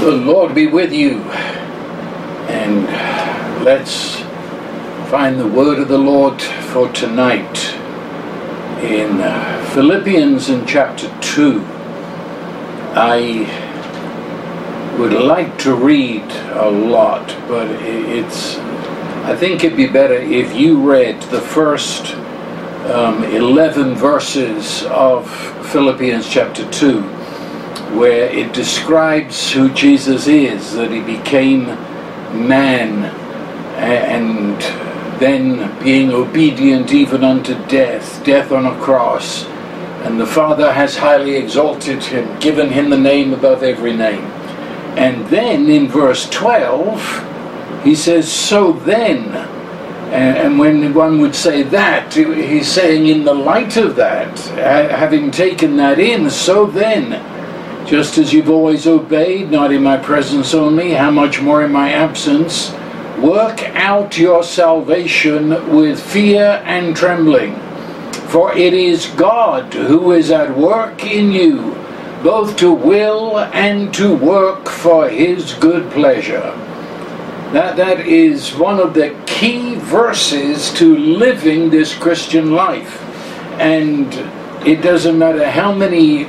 [0.00, 1.20] The Lord be with you.
[2.48, 2.86] And
[3.62, 4.16] let's
[5.10, 7.74] find the word of the Lord for tonight
[8.82, 11.62] in uh, Philippians in chapter 2.
[12.94, 13.44] I
[14.98, 16.24] would like to read
[16.54, 18.56] a lot, but it's
[19.26, 22.14] I think it'd be better if you read the first
[22.86, 25.30] um, 11 verses of
[25.70, 27.19] Philippians chapter 2
[27.96, 31.66] where it describes who Jesus is, that he became
[32.46, 33.04] man
[33.76, 34.60] and
[35.20, 39.44] then being obedient even unto death, death on a cross.
[40.04, 44.24] And the Father has highly exalted him, given him the name above every name.
[44.96, 49.28] And then in verse 12, he says, So then,
[50.10, 55.76] and when one would say that, he's saying, in the light of that, having taken
[55.76, 57.12] that in, so then,
[57.90, 61.90] just as you've always obeyed, not in my presence only, how much more in my
[61.90, 62.72] absence?
[63.18, 67.56] Work out your salvation with fear and trembling.
[68.28, 71.74] For it is God who is at work in you,
[72.22, 76.52] both to will and to work for his good pleasure.
[77.52, 83.02] That, that is one of the key verses to living this Christian life.
[83.58, 84.14] And
[84.64, 86.28] it doesn't matter how many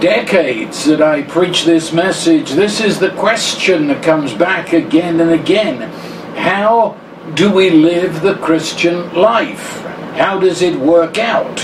[0.00, 5.30] decades that I preach this message, this is the question that comes back again and
[5.30, 5.90] again.
[6.36, 6.96] How
[7.34, 9.80] do we live the Christian life?
[10.16, 11.58] How does it work out?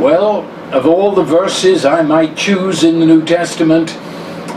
[0.00, 0.42] Well,
[0.72, 3.88] of all the verses I might choose in the New Testament,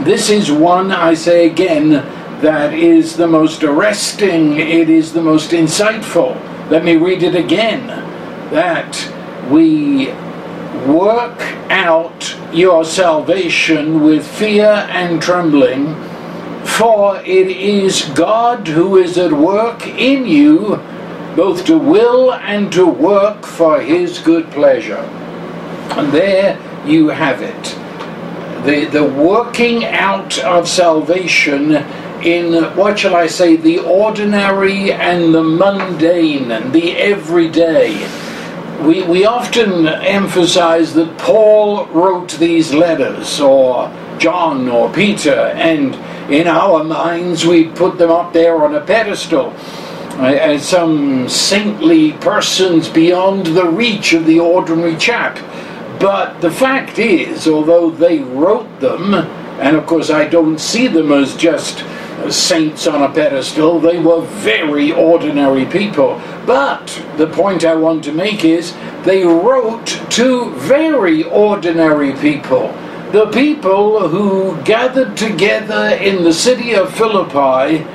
[0.05, 1.91] this is one, I say again,
[2.41, 6.35] that is the most arresting, it is the most insightful.
[6.69, 7.87] Let me read it again.
[8.51, 8.95] That
[9.49, 10.09] we
[10.87, 15.95] work out your salvation with fear and trembling,
[16.65, 20.77] for it is God who is at work in you,
[21.35, 25.03] both to will and to work for his good pleasure.
[25.97, 27.63] And there you have it.
[28.65, 31.75] The, the working out of salvation
[32.23, 38.24] in, what shall I say, the ordinary and the mundane and the everyday
[38.83, 45.95] we, we often emphasize that Paul wrote these letters, or John, or Peter, and
[46.31, 49.53] in our minds we put them up there on a pedestal
[50.17, 55.37] uh, as some saintly persons beyond the reach of the ordinary chap.
[55.99, 61.11] But the fact is, although they wrote them, and of course I don't see them
[61.11, 61.83] as just
[62.29, 66.21] saints on a pedestal, they were very ordinary people.
[66.45, 66.87] But
[67.17, 72.73] the point I want to make is they wrote to very ordinary people.
[73.11, 77.85] The people who gathered together in the city of Philippi,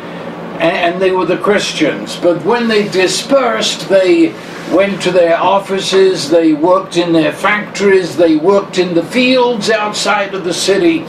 [0.61, 2.17] and they were the Christians.
[2.17, 4.35] But when they dispersed, they
[4.73, 10.35] went to their offices, they worked in their factories, they worked in the fields outside
[10.35, 11.05] of the city.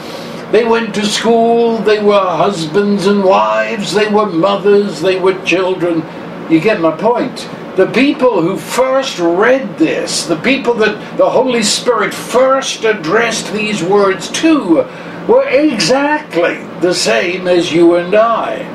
[0.52, 6.04] They went to school, they were husbands and wives, they were mothers, they were children.
[6.50, 7.48] You get my point.
[7.76, 13.82] The people who first read this, the people that the Holy Spirit first addressed these
[13.82, 14.86] words to,
[15.26, 18.68] were exactly the same as you and I.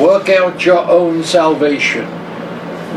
[0.00, 2.08] Work out your own salvation.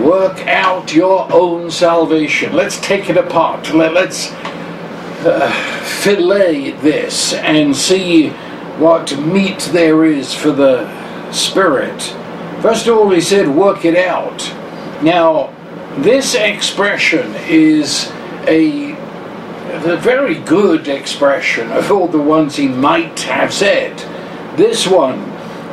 [0.04, 2.54] Work out your own salvation.
[2.54, 3.74] Let's take it apart.
[3.74, 4.32] Let, us
[5.20, 5.52] uh,
[6.02, 8.30] fillet this and see
[8.80, 10.88] what meat there is for the
[11.32, 12.02] Spirit.
[12.62, 14.40] First of all, he said, work it out.
[15.04, 15.54] Now,
[15.98, 18.12] this expression is
[18.48, 23.98] a, a very good expression of all the ones he might have said.
[24.58, 25.20] This one,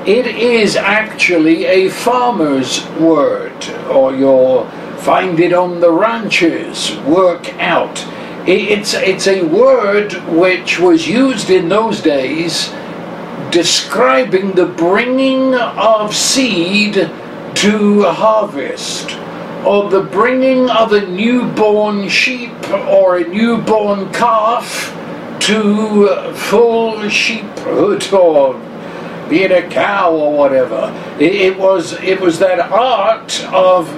[0.07, 4.67] it is actually a farmer's word, or you'll
[4.99, 7.99] find it on the ranches, work out.
[8.47, 12.71] It's, it's a word which was used in those days
[13.51, 16.95] describing the bringing of seed
[17.55, 19.13] to harvest,
[19.65, 24.91] or the bringing of a newborn sheep or a newborn calf
[25.41, 28.61] to full sheephood, or
[29.31, 30.93] being a cow or whatever.
[31.19, 33.89] It, it was it was that art of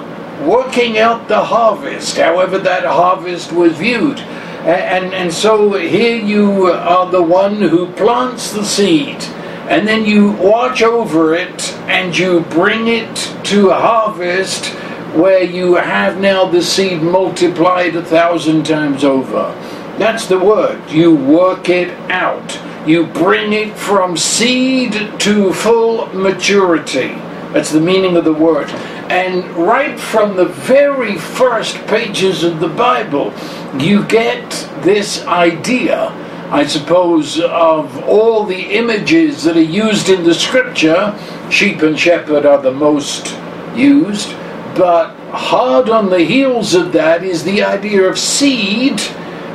[0.45, 4.19] working out the harvest, however that harvest was viewed.
[4.19, 9.23] And, and so here you are the one who plants the seed,
[9.69, 14.67] and then you watch over it and you bring it to harvest
[15.15, 19.55] where you have now the seed multiplied a thousand times over.
[19.99, 20.91] That's the word.
[20.91, 22.59] You work it out.
[22.87, 27.17] you bring it from seed to full maturity.
[27.57, 28.69] That's the meaning of the word.
[29.09, 33.33] And right from the very first pages of the Bible,
[33.79, 34.51] you get
[34.83, 36.09] this idea,
[36.51, 41.19] I suppose, of all the images that are used in the scripture.
[41.51, 43.35] Sheep and shepherd are the most
[43.75, 44.33] used,
[44.77, 49.01] but hard on the heels of that is the idea of seed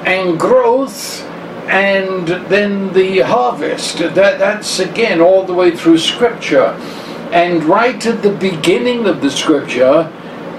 [0.07, 1.21] and growth
[1.67, 3.99] and then the harvest.
[3.99, 6.75] That, that's again all the way through Scripture.
[7.31, 10.03] And right at the beginning of the Scripture,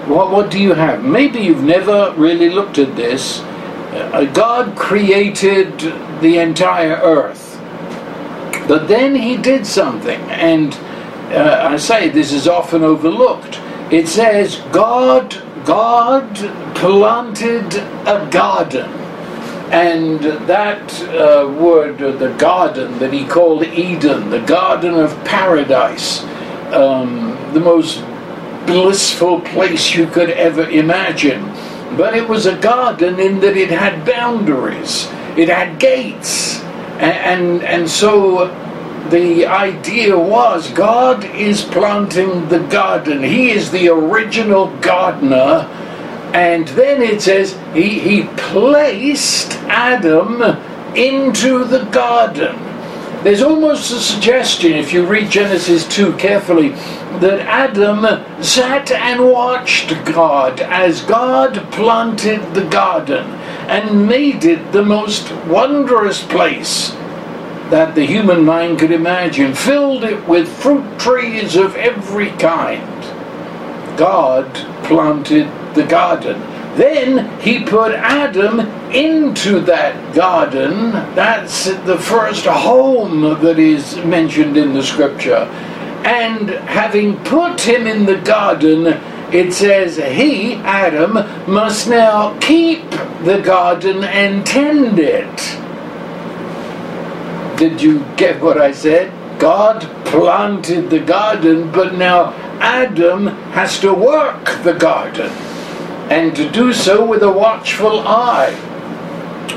[0.06, 1.04] what, what do you have?
[1.04, 3.40] Maybe you've never really looked at this.
[3.40, 5.78] Uh, God created
[6.20, 7.58] the entire earth.
[8.66, 10.72] But then he did something, and
[11.32, 13.60] uh, I say this is often overlooked.
[13.90, 16.34] It says, God, God
[16.74, 17.74] planted
[18.06, 19.02] a garden
[19.72, 26.22] and that uh, word, the garden that he called Eden, the garden of paradise,
[26.72, 28.00] um, the most
[28.66, 31.44] blissful place you could ever imagine.
[31.96, 36.60] But it was a garden in that it had boundaries, it had gates.
[36.98, 38.48] And, and, and so
[39.10, 45.68] the idea was God is planting the garden, He is the original gardener
[46.32, 50.42] and then it says he, he placed Adam
[50.96, 52.71] into the garden.
[53.22, 56.70] There's almost a suggestion, if you read Genesis 2 carefully,
[57.20, 58.02] that Adam
[58.42, 63.24] sat and watched God as God planted the garden
[63.68, 66.90] and made it the most wondrous place
[67.70, 73.02] that the human mind could imagine, filled it with fruit trees of every kind.
[73.96, 74.52] God
[74.82, 75.46] planted
[75.76, 76.51] the garden.
[76.76, 78.60] Then he put Adam
[78.92, 80.92] into that garden.
[81.14, 85.48] That's the first home that is mentioned in the scripture.
[86.04, 88.86] And having put him in the garden,
[89.34, 91.12] it says he, Adam,
[91.50, 92.90] must now keep
[93.22, 95.58] the garden and tend it.
[97.58, 99.12] Did you get what I said?
[99.38, 105.51] God planted the garden, but now Adam has to work the garden
[106.10, 108.54] and to do so with a watchful eye.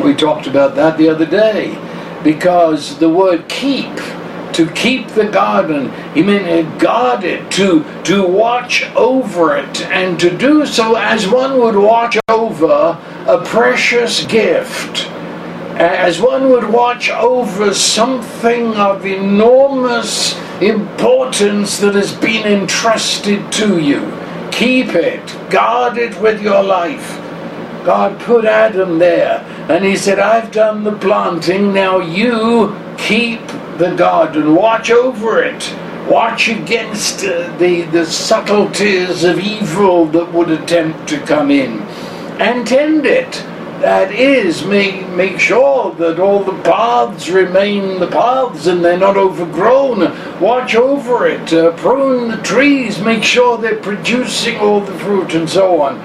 [0.04, 1.80] We talked about that the other day
[2.24, 3.96] because the word keep,
[4.54, 10.36] to keep the garden, he meant guard it, to, to watch over it, and to
[10.36, 12.98] do so as one would watch over
[13.28, 15.08] a precious gift.
[15.78, 24.25] As one would watch over something of enormous importance that has been entrusted to you
[24.56, 27.18] Keep it, guard it with your life.
[27.86, 33.46] God put Adam there, and he said, I've done the planting, now you keep
[33.78, 35.76] the garden, watch over it.
[36.10, 41.82] Watch against uh, the, the subtleties of evil that would attempt to come in.
[42.40, 43.44] And tend it
[43.82, 49.18] that is, make, make sure that all the paths remain the paths and they're not
[49.18, 50.00] overgrown.
[50.40, 55.50] Watch over it, uh, prune the trees, make sure they're producing all the fruit and
[55.50, 55.98] so on.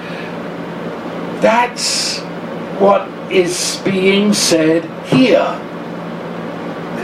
[1.41, 2.19] That's
[2.79, 5.55] what is being said here.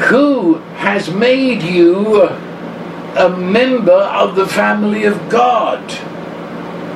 [0.10, 5.88] Who has made you a member of the family of God?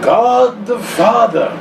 [0.03, 1.57] God the Father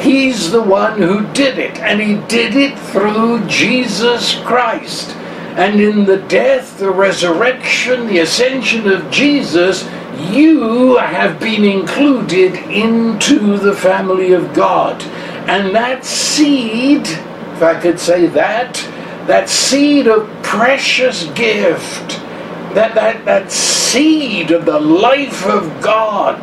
[0.00, 5.10] He's the one who did it, and he did it through Jesus Christ.
[5.56, 9.88] And in the death, the resurrection, the ascension of Jesus,
[10.30, 15.02] you have been included into the family of God.
[15.48, 18.74] And that seed, if I could say that,
[19.26, 22.20] that seed of precious gift,
[22.74, 26.38] that, that, that seed of the life of God,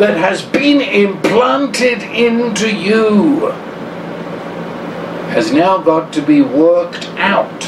[0.00, 3.50] that has been implanted into you
[5.34, 7.62] has now got to be worked out.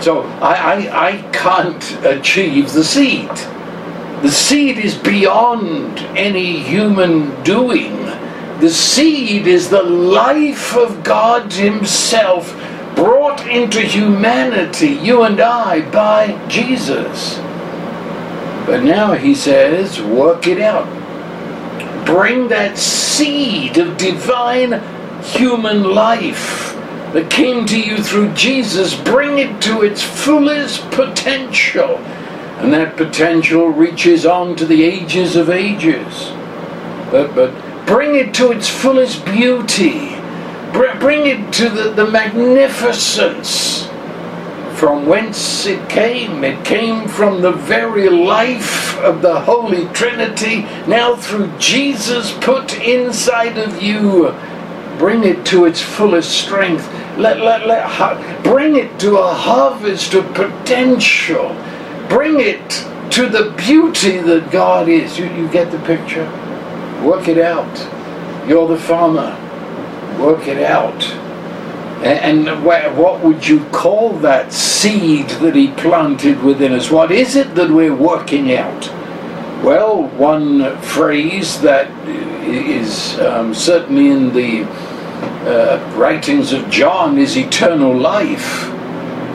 [0.00, 0.54] So I,
[0.86, 3.28] I, I can't achieve the seed.
[4.22, 7.96] The seed is beyond any human doing.
[8.60, 12.54] The seed is the life of God Himself
[12.94, 17.47] brought into humanity, you and I, by Jesus.
[18.68, 20.84] But now he says, work it out.
[22.04, 24.82] Bring that seed of divine
[25.22, 26.74] human life
[27.14, 31.96] that came to you through Jesus, bring it to its fullest potential.
[32.58, 36.28] And that potential reaches on to the ages of ages.
[37.10, 40.14] But, but bring it to its fullest beauty.
[40.72, 43.88] Bring it to the, the magnificence
[44.78, 46.44] from whence it came.
[46.44, 53.58] It came from the very life of the Holy Trinity, now through Jesus put inside
[53.58, 54.32] of you.
[54.96, 56.88] Bring it to its fullest strength.
[57.18, 61.56] Let, let, let, bring it to a harvest of potential.
[62.08, 62.70] Bring it
[63.12, 65.18] to the beauty that God is.
[65.18, 66.26] You, you get the picture?
[67.04, 68.48] Work it out.
[68.48, 69.36] You're the farmer.
[70.20, 71.27] Work it out.
[72.02, 76.90] And what would you call that seed that he planted within us?
[76.90, 78.88] What is it that we're working out?
[79.64, 84.62] Well, one phrase that is um, certainly in the
[85.44, 88.68] uh, writings of John is eternal life.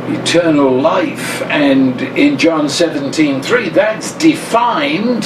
[0.10, 1.42] Eternal life.
[1.44, 5.26] And in John 17 3, that's defined.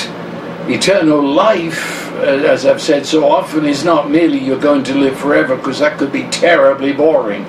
[0.69, 5.19] Eternal life uh, as I've said so often, is not merely you're going to live
[5.19, 7.43] forever, because that could be terribly boring,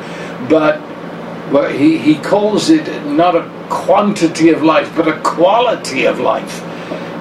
[0.49, 0.81] but
[1.51, 6.63] but he, he calls it not a quantity of life, but a quality of life.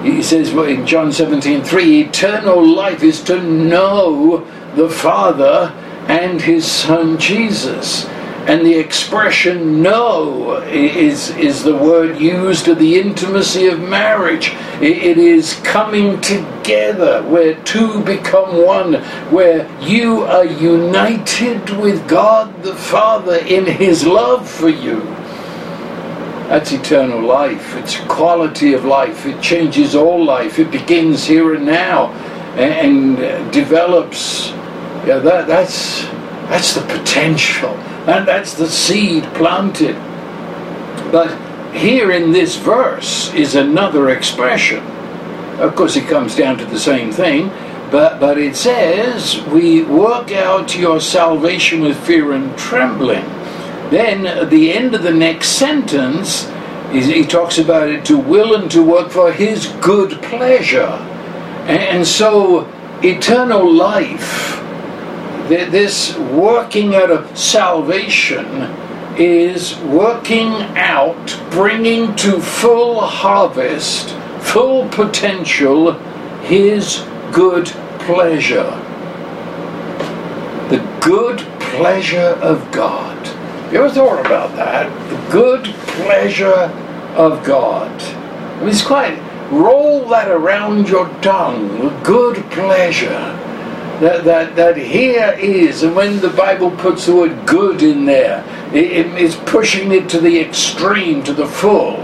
[0.02, 5.72] He says well, in John 17 3, eternal life is to know the Father
[6.06, 8.04] and his Son Jesus.
[8.48, 14.54] And the expression know is, is the word used of the intimacy of marriage.
[14.80, 18.94] It is coming together where two become one,
[19.30, 25.00] where you are united with God the Father in His love for you.
[26.48, 27.76] That's eternal life.
[27.76, 29.26] It's quality of life.
[29.26, 30.58] It changes all life.
[30.58, 32.12] It begins here and now
[32.56, 34.48] and develops.
[35.06, 36.04] Yeah, that, that's,
[36.48, 39.94] that's the potential and that's the seed planted.
[41.12, 41.36] But
[41.74, 44.82] here in this verse is another expression.
[45.60, 47.48] Of course, it comes down to the same thing,
[47.90, 53.26] but, but it says, We work out your salvation with fear and trembling.
[53.90, 56.50] Then, at the end of the next sentence,
[56.90, 60.96] he talks about it to will and to work for his good pleasure.
[61.66, 62.66] And so,
[63.02, 64.58] eternal life
[65.48, 68.44] this working out of salvation
[69.16, 75.92] is working out, bringing to full harvest, full potential,
[76.42, 77.66] His good
[78.00, 78.70] pleasure.
[80.68, 83.26] The good pleasure of God.
[83.72, 84.90] You ever thought about that?
[85.08, 86.70] The good pleasure
[87.16, 87.90] of God.
[88.02, 89.18] I mean, it's quite,
[89.50, 92.02] roll that around your tongue.
[92.02, 93.47] Good pleasure
[94.00, 98.44] that, that, that here is, and when the Bible puts the word good in there,
[98.72, 101.96] it, it's pushing it to the extreme, to the full.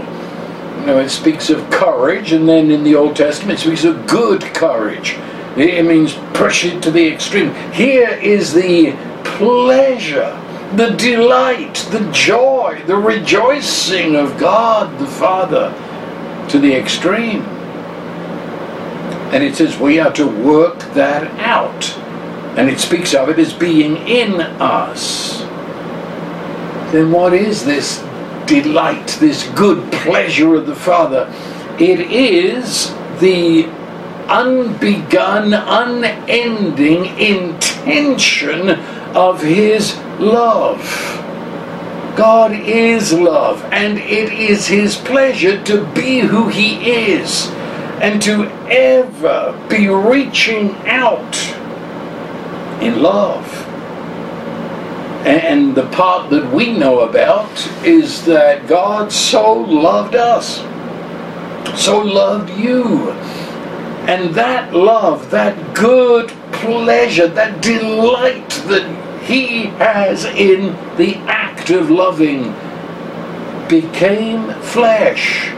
[0.79, 4.07] You know, it speaks of courage, and then in the Old Testament it speaks of
[4.07, 5.17] good courage.
[5.55, 7.53] It, it means push it to the extreme.
[7.71, 8.91] Here is the
[9.23, 10.37] pleasure,
[10.75, 15.73] the delight, the joy, the rejoicing of God the Father
[16.49, 17.54] to the extreme.
[19.31, 21.97] And it says we are to work that out.
[22.57, 25.39] And it speaks of it as being in us.
[26.91, 27.99] Then what is this
[28.45, 31.27] delight, this good pleasure of the Father?
[31.79, 33.63] It is the
[34.27, 38.69] unbegun, unending intention
[39.15, 40.81] of His love.
[42.15, 47.51] God is love, and it is His pleasure to be who He is
[48.01, 51.35] and to ever be reaching out
[52.81, 53.65] in love.
[55.25, 57.49] And the part that we know about
[57.85, 60.57] is that God so loved us,
[61.81, 63.11] so loved you.
[64.07, 71.89] And that love, that good pleasure, that delight that He has in the act of
[71.89, 72.53] loving
[73.67, 75.51] became flesh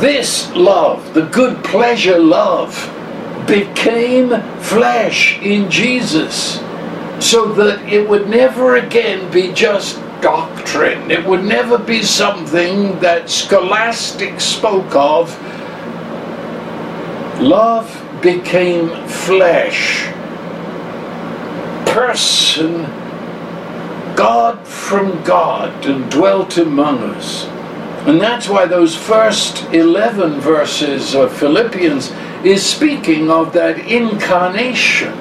[0.00, 2.74] this love, the good pleasure love,
[3.46, 4.30] became
[4.60, 6.60] flesh in Jesus
[7.20, 11.10] so that it would never again be just doctrine.
[11.10, 15.30] It would never be something that scholastics spoke of.
[17.40, 17.88] Love
[18.22, 20.06] became flesh.
[21.86, 22.84] Person,
[24.14, 27.46] God from God, and dwelt among us.
[28.06, 32.10] And that's why those first 11 verses of Philippians
[32.44, 35.12] is speaking of that incarnation,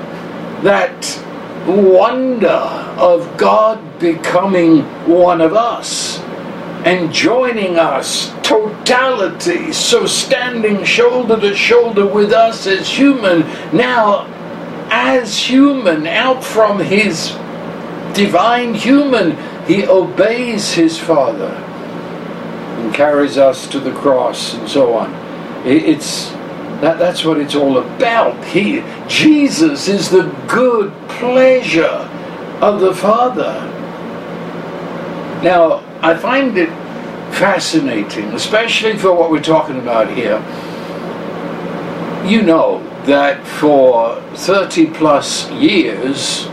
[0.64, 1.24] that
[1.68, 6.20] wonder of God becoming one of us
[6.84, 14.26] and joining us, totality, so standing shoulder to shoulder with us as human, now
[14.90, 17.30] as human, out from his
[18.16, 21.68] divine human, he obeys his Father
[22.94, 25.14] carries us to the cross and so on.
[25.66, 26.32] It's
[26.82, 28.44] that, that's what it's all about.
[28.46, 32.10] He, Jesus is the good pleasure
[32.60, 33.68] of the Father.
[35.44, 36.70] Now, I find it
[37.36, 40.38] fascinating, especially for what we're talking about here.
[42.28, 46.48] You know that for 30 plus years,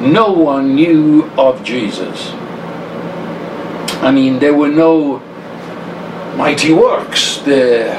[0.00, 2.30] no one knew of Jesus.
[4.02, 5.22] I mean, there were no
[6.36, 7.38] mighty works.
[7.38, 7.94] There,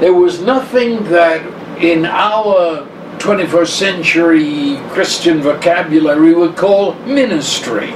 [0.00, 1.42] there was nothing that
[1.82, 2.86] in our
[3.18, 7.90] 21st century Christian vocabulary would call ministry.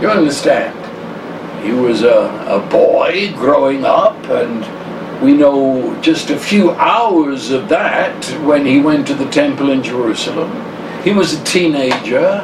[0.00, 0.74] You understand?
[1.64, 7.68] He was a, a boy growing up, and we know just a few hours of
[7.68, 10.52] that when he went to the temple in Jerusalem.
[11.02, 12.40] He was a teenager,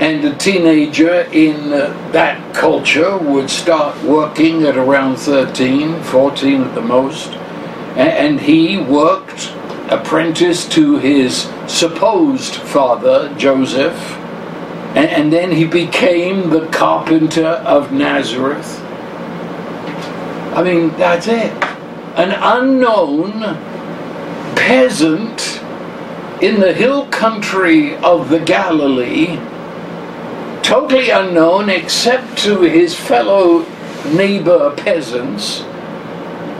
[0.00, 6.74] and a teenager in uh, that culture would start working at around 13, 14 at
[6.74, 7.30] the most,
[7.96, 9.52] and he worked
[9.88, 13.98] apprentice to his supposed father, Joseph,
[14.96, 18.80] and then he became the carpenter of Nazareth.
[20.54, 21.52] I mean, that's it.
[22.16, 23.40] An unknown
[24.56, 25.62] peasant
[26.42, 29.38] in the hill country of the Galilee
[30.66, 33.64] totally unknown except to his fellow
[34.06, 35.60] neighbor peasants,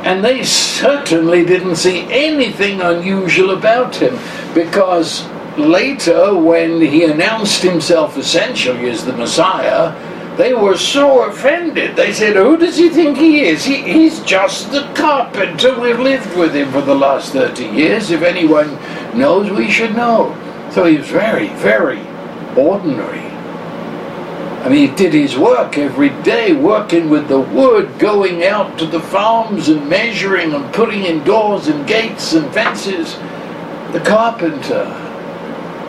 [0.07, 4.17] and they certainly didn't see anything unusual about him
[4.55, 5.27] because
[5.59, 9.91] later, when he announced himself essentially as the Messiah,
[10.37, 11.97] they were so offended.
[11.97, 13.65] They said, Who does he think he is?
[13.65, 15.81] He, he's just the carpenter.
[15.81, 18.13] We've lived with him for the last 30 years.
[18.13, 18.79] If anyone
[19.19, 20.31] knows, we should know.
[20.73, 22.07] So he was very, very
[22.57, 23.36] ordinary.
[24.69, 28.99] Mean, he did his work every day, working with the wood, going out to the
[28.99, 33.15] farms and measuring and putting in doors and gates and fences.
[33.93, 34.83] The carpenter.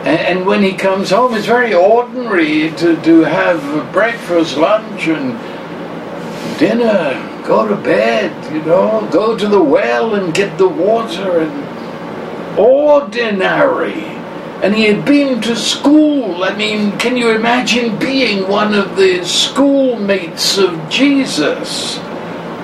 [0.04, 5.32] And, and when he comes home, it's very ordinary to, to have breakfast, lunch, and
[6.56, 12.58] dinner, go to bed, you know, go to the well and get the water, and
[12.58, 14.17] ordinary
[14.62, 16.42] and he had been to school.
[16.42, 21.98] I mean, can you imagine being one of the schoolmates of Jesus?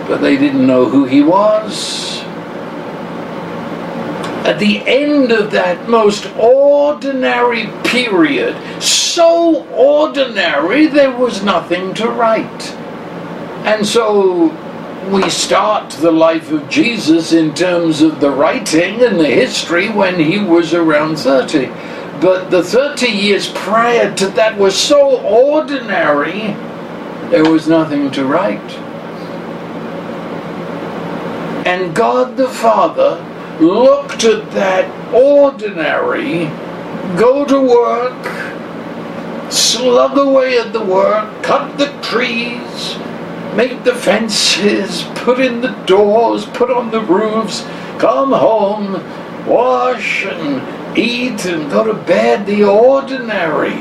[0.08, 2.20] But they didn't know who he was.
[4.44, 12.70] At the end of that most ordinary period, so ordinary there was nothing to write.
[13.64, 14.50] And so
[15.10, 20.18] we start the life of Jesus in terms of the writing and the history when
[20.18, 21.66] he was around 30.
[22.20, 26.54] But the 30 years prior to that was so ordinary,
[27.30, 28.70] there was nothing to write.
[31.66, 33.22] And God the Father
[33.60, 36.46] looked at that ordinary,
[37.18, 42.96] go to work, slug away at the work, cut the trees,
[43.56, 47.62] make the fences, put in the doors, put on the roofs,
[47.98, 48.94] come home,
[49.46, 53.78] wash and eat and go to bed, the ordinary.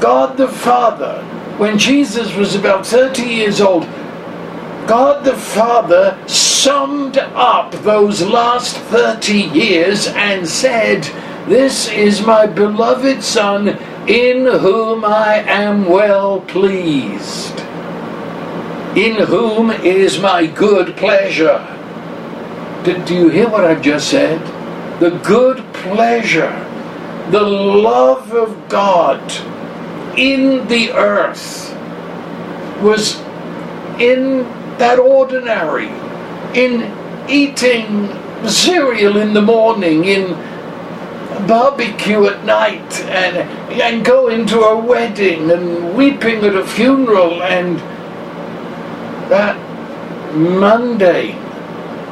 [0.00, 1.22] God the Father,
[1.56, 3.84] when Jesus was about 30 years old,
[4.88, 11.04] God the Father summed up those last 30 years and said,
[11.48, 13.68] This is my beloved Son,
[14.08, 17.64] in whom I am well pleased
[18.96, 21.58] in whom is my good pleasure.
[22.84, 24.40] Did, do you hear what I've just said?
[25.00, 26.52] The good pleasure,
[27.30, 29.20] the love of God
[30.16, 31.74] in the earth
[32.80, 33.16] was
[33.98, 34.44] in
[34.78, 35.88] that ordinary,
[36.54, 36.92] in
[37.28, 38.08] eating
[38.48, 40.34] cereal in the morning, in
[41.48, 43.36] barbecue at night, and,
[43.72, 47.80] and going to a wedding, and weeping at a funeral, and
[49.28, 49.56] that
[50.34, 51.38] mundane,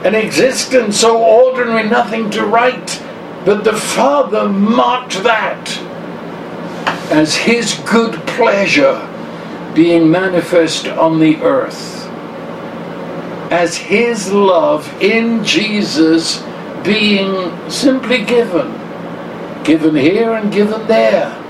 [0.05, 3.03] an existence so ordinary, nothing to write.
[3.45, 5.79] But the Father marked that
[7.11, 9.09] as His good pleasure
[9.75, 12.07] being manifest on the earth,
[13.51, 16.43] as His love in Jesus
[16.85, 18.73] being simply given,
[19.65, 21.42] given here and given there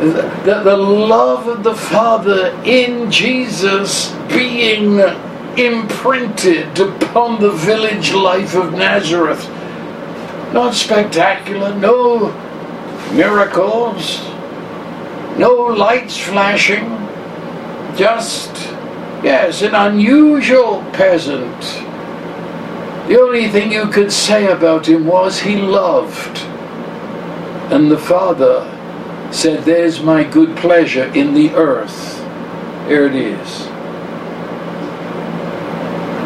[0.00, 5.00] the, the love of the Father in Jesus being
[5.56, 9.48] imprinted upon the village life of Nazareth.
[10.52, 12.30] Not spectacular, no
[13.12, 14.20] miracles,
[15.38, 16.84] no lights flashing,
[17.96, 18.76] just
[19.22, 21.60] Yes, an unusual peasant.
[23.08, 26.38] The only thing you could say about him was he loved.
[27.72, 28.60] And the Father
[29.30, 32.18] said, There's my good pleasure in the earth.
[32.88, 33.66] Here it is.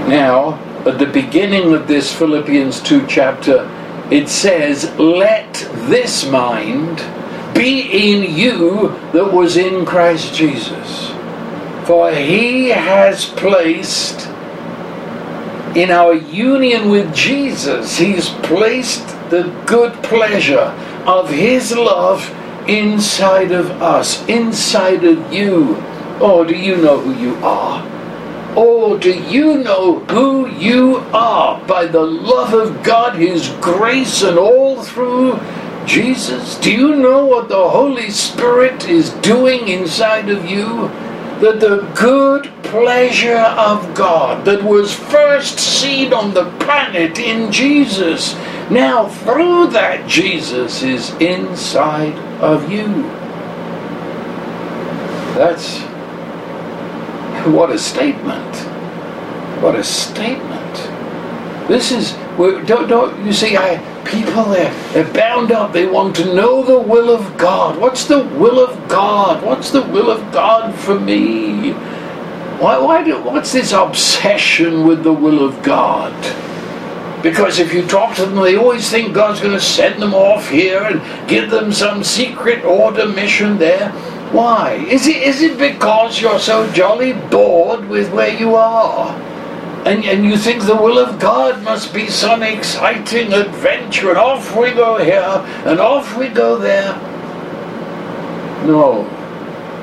[0.08, 0.54] Now,
[0.86, 3.68] at the beginning of this Philippians 2 chapter,
[4.10, 5.54] it says, Let
[5.88, 6.98] this mind
[7.54, 11.10] be in you that was in Christ Jesus.
[11.86, 14.28] For he has placed
[15.76, 20.74] in our union with Jesus, he's placed the good pleasure
[21.06, 22.28] of his love
[22.68, 25.76] inside of us, inside of you.
[26.20, 27.86] Oh, do you know who you are?
[28.56, 34.38] Oh, do you know who you are by the love of God, His grace, and
[34.38, 35.38] all through
[35.86, 36.58] Jesus?
[36.58, 40.88] Do you know what the Holy Spirit is doing inside of you?
[41.40, 48.34] That the good pleasure of God that was first seen on the planet in Jesus,
[48.68, 52.86] now through that Jesus is inside of you.
[55.34, 55.78] That's
[57.46, 58.56] what a statement.
[59.62, 60.76] What a statement.
[61.68, 62.12] This is,
[62.66, 65.72] don't, don't you see, I, people, they're, they're bound up.
[65.72, 67.78] They want to know the will of God.
[67.80, 69.44] What's the will of God?
[69.44, 71.72] What's the will of God for me?
[72.60, 76.12] Why, why do, what's this obsession with the will of God?
[77.22, 80.48] Because if you talk to them, they always think God's going to send them off
[80.48, 83.90] here and give them some secret order mission there.
[84.32, 84.74] Why?
[84.88, 89.14] Is it, is it because you're so jolly bored with where you are?
[89.84, 94.56] And, and you think the will of God must be some exciting adventure, and off
[94.56, 96.94] we go here, and off we go there.
[98.66, 99.19] No.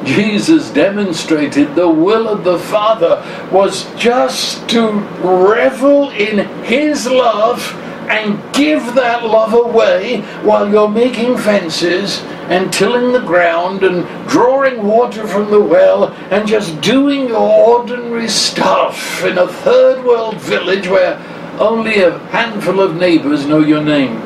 [0.05, 7.73] Jesus demonstrated the will of the Father was just to revel in His love
[8.09, 14.81] and give that love away while you're making fences and tilling the ground and drawing
[14.87, 20.87] water from the well and just doing your ordinary stuff in a third world village
[20.87, 21.17] where
[21.59, 24.19] only a handful of neighbors know your name.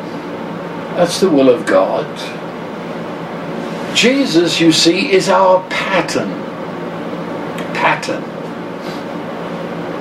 [0.95, 2.05] That's the will of God.
[3.93, 6.29] Jesus, you see, is our pattern.
[7.73, 8.23] Pattern.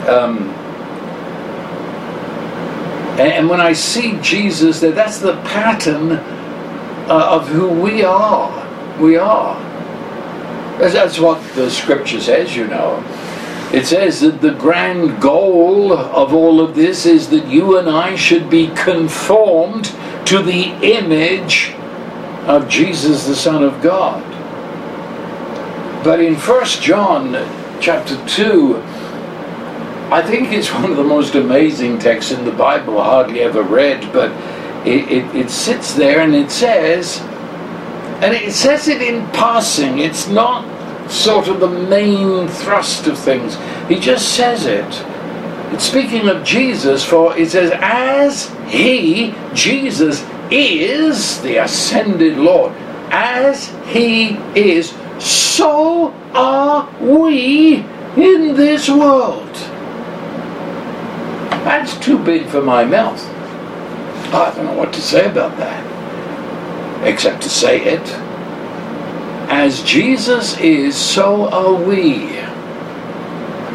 [0.09, 0.51] Um,
[3.21, 8.99] and when I see Jesus there, that's the pattern uh, of who we are.
[8.99, 9.61] We are.
[10.79, 13.05] That's what the scripture says, you know.
[13.73, 18.17] It says that the grand goal of all of this is that you and I
[18.17, 19.93] should be conformed
[20.27, 21.75] to the image
[22.57, 24.23] of Jesus, the Son of God.
[26.03, 27.33] But in 1 John
[27.81, 28.77] chapter 2,
[30.11, 34.13] I think it's one of the most amazing texts in the Bible, hardly ever read,
[34.13, 34.33] but
[34.87, 37.21] it, it, it sits there and it says,
[38.21, 40.65] and it says it in passing, it's not
[41.11, 43.57] sort of the main thrust of things.
[43.89, 45.05] He just says it.
[45.73, 52.73] It's speaking of Jesus, for it says, as he, Jesus, is the ascended Lord,
[53.11, 57.77] as he is, so are we
[58.17, 59.55] in this world.
[61.65, 63.23] That's too big for my mouth.
[64.33, 68.09] I don't know what to say about that, except to say it.
[69.51, 72.29] As Jesus is, so are we.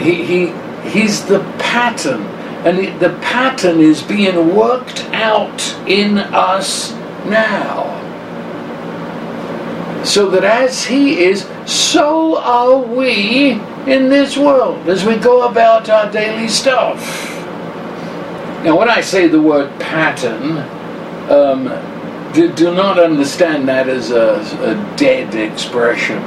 [0.02, 0.54] He, he,
[0.90, 2.24] he's the pattern,
[2.66, 6.92] and the pattern is being worked out in us
[7.26, 7.94] now.
[10.04, 13.52] So that as He is, so are we
[13.88, 17.00] in this world as we go about our daily stuff.
[18.64, 20.58] Now, when I say the word pattern,
[21.30, 21.66] um,
[22.34, 26.18] do, do, not understand that as a, a, dead expression.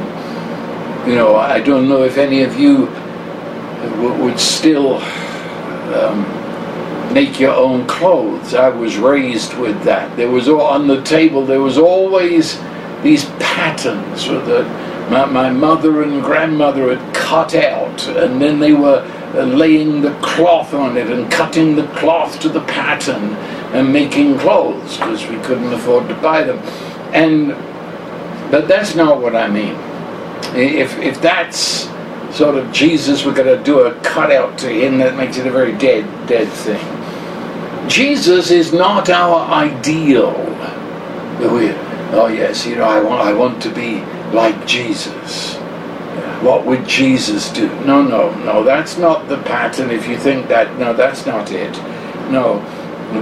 [1.09, 2.87] You know, I don't know if any of you
[4.23, 5.01] would still
[5.95, 8.55] um, make your own clothes.
[8.55, 10.17] I was raised with that.
[10.17, 11.45] There was all, on the table.
[11.45, 12.59] There was always
[13.03, 19.03] these patterns that my, my mother and grandmother had cut out, and then they were
[19.35, 23.35] uh, laying the cloth on it and cutting the cloth to the pattern
[23.75, 26.59] and making clothes because we couldn't afford to buy them.
[27.13, 27.49] And
[28.51, 29.77] but that's not what I mean.
[30.57, 31.87] If if that's
[32.33, 35.51] sort of Jesus, we're going to do a cutout to him that makes it a
[35.51, 37.89] very dead dead thing.
[37.89, 40.33] Jesus is not our ideal.
[41.41, 41.71] We,
[42.13, 44.01] oh yes, you know, I want I want to be
[44.33, 45.57] like Jesus.
[46.43, 47.69] What would Jesus do?
[47.85, 49.91] No, no, no, that's not the pattern.
[49.91, 51.73] If you think that, no, that's not it.
[52.31, 52.63] No,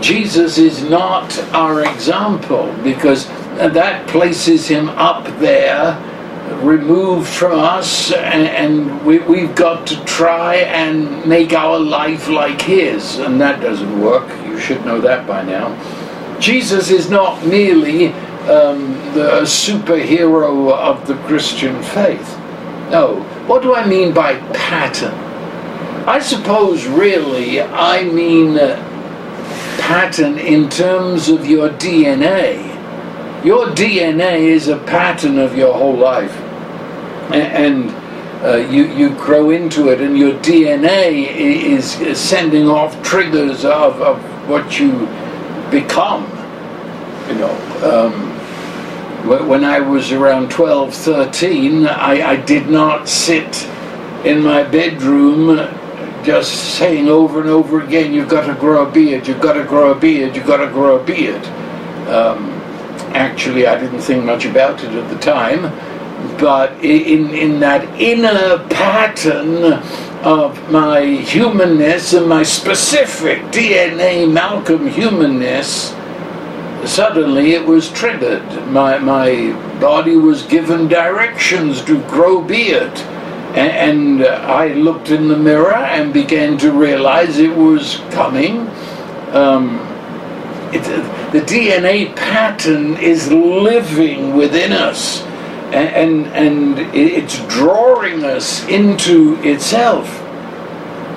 [0.02, 5.94] Jesus is not our example because that places him up there,
[6.62, 12.62] removed from us, and, and we, we've got to try and make our life like
[12.62, 14.28] his, and that doesn't work.
[14.46, 15.74] You should know that by now.
[16.40, 18.08] Jesus is not merely
[18.48, 22.38] um, the superhero of the Christian faith.
[22.90, 23.20] No.
[23.46, 25.14] What do I mean by pattern?
[26.06, 28.76] I suppose really I mean uh,
[29.80, 32.65] pattern in terms of your DNA.
[33.44, 36.34] Your DNA is a pattern of your whole life.
[37.32, 37.90] And,
[38.44, 44.00] uh, you, you grow into it, and your DNA is, is sending off triggers of,
[44.00, 45.06] of what you
[45.70, 46.24] become.
[47.28, 48.36] You know, um,
[49.48, 53.64] when I was around 12, 13, I, I did not sit
[54.24, 55.56] in my bedroom
[56.22, 59.64] just saying over and over again, you've got to grow a beard, you've got to
[59.64, 61.44] grow a beard, you've got to grow a beard.
[62.08, 62.55] Um,
[63.14, 65.62] actually, I didn't think much about it at the time,
[66.38, 69.74] but in, in that inner pattern
[70.24, 75.94] of my humanness and my specific DNA Malcolm humanness,
[76.84, 78.44] suddenly it was triggered.
[78.68, 82.98] My, my body was given directions to grow beard.
[83.56, 88.68] And, I looked in the mirror and began to realize it was coming.
[89.32, 89.78] Um,
[90.74, 90.82] it,
[91.32, 95.22] the DNA pattern is living within us
[95.72, 100.06] and, and, and it's drawing us into itself.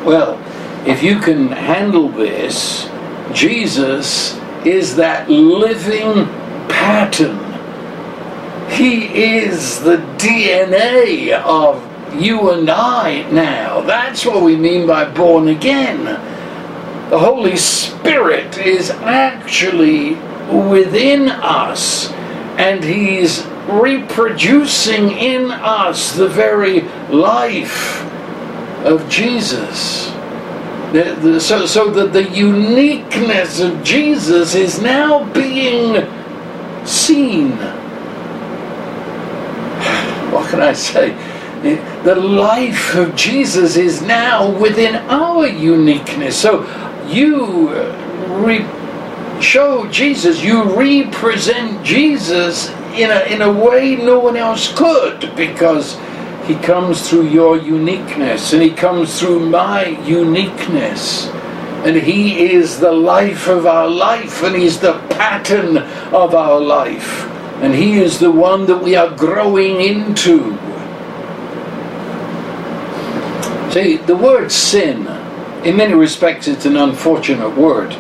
[0.04, 0.42] Well,
[0.88, 2.90] if you can handle this,
[3.32, 6.26] Jesus is that living
[6.68, 7.38] pattern.
[8.72, 11.86] He is the DNA of
[12.20, 13.82] you and I now.
[13.82, 16.06] That's what we mean by born again.
[17.10, 20.14] The Holy Spirit is actually
[20.70, 22.12] within us
[22.60, 28.04] and He's reproducing in us the very life
[28.86, 30.12] of Jesus.
[31.44, 36.06] So, so that the uniqueness of Jesus is now being
[36.86, 37.54] seen.
[40.30, 41.16] What can I say?
[42.04, 46.40] The life of Jesus is now within our uniqueness.
[46.40, 46.64] So
[47.10, 47.70] you
[48.44, 55.36] re- show Jesus, you represent Jesus in a, in a way no one else could
[55.36, 55.98] because
[56.50, 61.28] he comes through your uniqueness and He comes through my uniqueness.
[61.86, 65.78] And He is the life of our life and He's the pattern
[66.12, 67.28] of our life.
[67.62, 70.58] And He is the one that we are growing into.
[73.72, 75.06] See, the word sin,
[75.64, 77.96] in many respects, it's an unfortunate word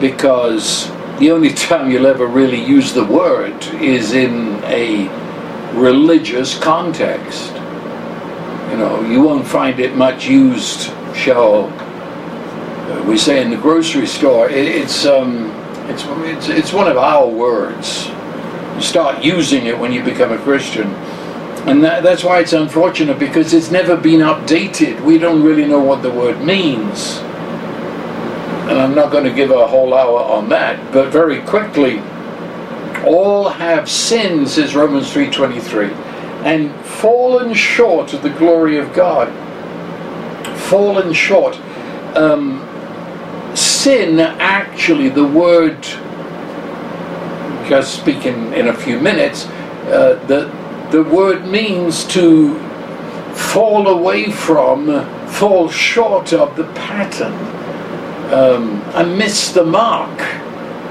[0.00, 5.08] because the only time you'll ever really use the word is in a
[5.74, 7.52] religious context.
[8.70, 11.68] You know, you won't find it much used, shall
[13.06, 14.48] we say, in the grocery store.
[14.48, 15.50] It's, um,
[15.88, 18.08] it's, it's, it's one of our words.
[18.76, 20.88] You start using it when you become a Christian.
[21.66, 25.00] And that, that's why it's unfortunate because it's never been updated.
[25.02, 27.18] We don't really know what the word means.
[28.68, 32.00] And I'm not going to give a whole hour on that, but very quickly,
[33.04, 35.90] all have sinned, says Romans 3.23
[36.44, 39.28] and fallen short of the glory of God.
[40.58, 41.56] Fallen short.
[42.16, 42.66] Um,
[43.54, 45.82] sin, actually, the word,
[47.68, 49.46] just speaking in a few minutes,
[49.88, 50.48] uh, the,
[50.90, 52.58] the word means to
[53.34, 54.86] fall away from,
[55.28, 57.32] fall short of the pattern.
[58.32, 60.20] Um, I missed the mark.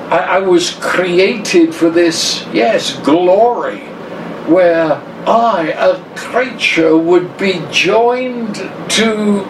[0.09, 3.81] I, I was created for this, yes, glory,
[4.47, 4.93] where
[5.27, 9.45] I, a creature, would be joined to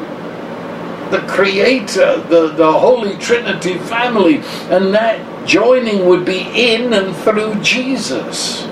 [1.09, 4.37] the Creator, the, the Holy Trinity family,
[4.69, 8.68] and that joining would be in and through Jesus.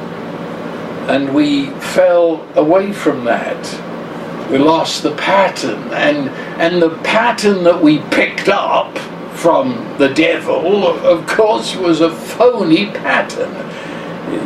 [1.08, 4.52] And we fell away from that.
[4.52, 8.98] We lost the pattern, and, and the pattern that we picked up
[9.38, 13.68] from the devil, of course, was a phony pattern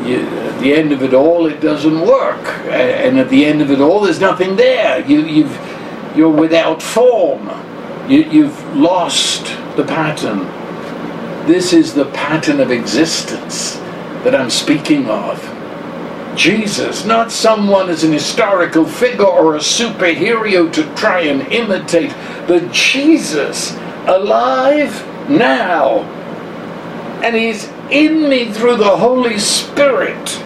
[0.06, 3.72] you, at the end of it all, it doesn't work, and at the end of
[3.72, 5.06] it all, there's nothing there.
[5.06, 7.50] You, you've, you're without form.
[8.10, 9.46] You, you've lost
[9.76, 10.40] the pattern.
[11.48, 13.76] This is the pattern of existence
[14.24, 15.40] that I'm speaking of.
[16.36, 22.12] Jesus, not someone as an historical figure or a superhero to try and imitate,
[22.48, 23.76] but Jesus
[24.08, 26.00] alive now.
[27.24, 30.38] And he's in me through the Holy Spirit.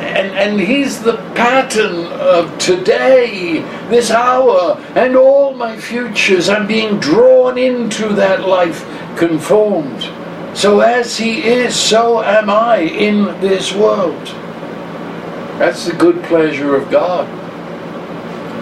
[0.00, 6.48] And, and he's the pattern of today, this hour, and all my futures.
[6.48, 8.84] I'm being drawn into that life,
[9.16, 10.10] conformed.
[10.56, 14.34] So as he is, so am I in this world.
[15.58, 17.26] That's the good pleasure of God.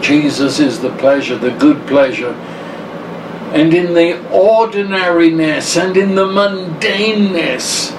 [0.02, 2.34] Jesus is the pleasure, the good pleasure.
[3.52, 7.92] And in the ordinariness and in the mundaneness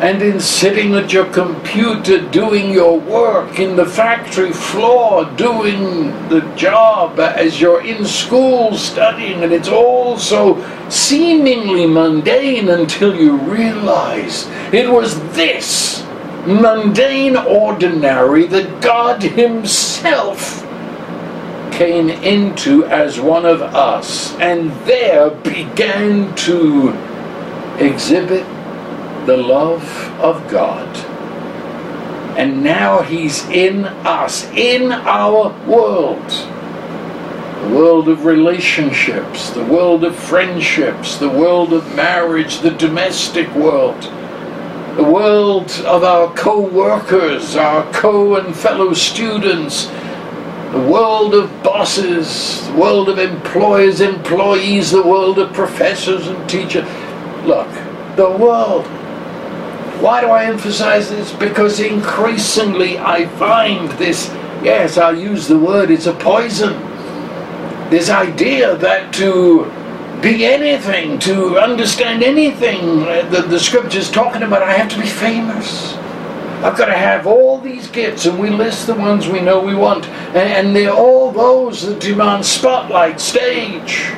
[0.00, 6.40] and in sitting at your computer doing your work in the factory floor, doing the
[6.56, 10.56] job as you're in school studying, and it's all so
[10.88, 16.02] seemingly mundane until you realize it was this
[16.46, 20.66] mundane, ordinary that God Himself
[21.72, 26.90] came into as one of us and there began to
[27.78, 28.44] exhibit
[29.26, 29.84] the love
[30.20, 30.88] of God.
[32.36, 36.28] And now He's in us, in our world.
[37.62, 44.10] The world of relationships, the world of friendships, the world of marriage, the domestic world
[44.96, 52.74] the world of our co-workers, our co and fellow students, the world of bosses, the
[52.74, 56.88] world of employers, employees, the world of professors and teachers.
[57.44, 57.68] Look,
[58.16, 58.86] the world.
[60.00, 61.32] Why do I emphasize this?
[61.32, 64.28] Because increasingly I find this,
[64.62, 66.72] yes, I'll use the word, it's a poison.
[67.90, 69.64] This idea that to
[70.22, 75.94] be anything, to understand anything that the scripture's talking about, I have to be famous.
[76.62, 79.74] I've got to have all these gifts, and we list the ones we know we
[79.74, 80.06] want.
[80.34, 84.10] And they're all those that demand spotlight, stage.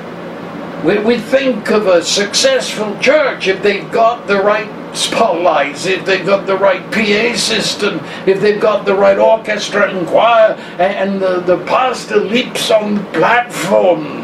[0.85, 6.27] We, we think of a successful church if they've got the right spotlights, if they've
[6.27, 11.41] got the right PA system, if they've got the right orchestra and choir, and the,
[11.41, 14.22] the pastor leaps on the platform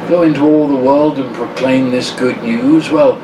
[0.10, 2.92] Go into all the world and proclaim this good news.
[2.92, 3.16] Well,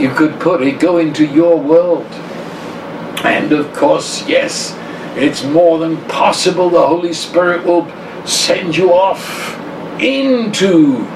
[0.00, 2.06] you could put it, go into your world.
[3.24, 4.78] And of course, yes,
[5.16, 7.86] it's more than possible the Holy Spirit will
[8.26, 9.58] send you off
[10.00, 11.06] into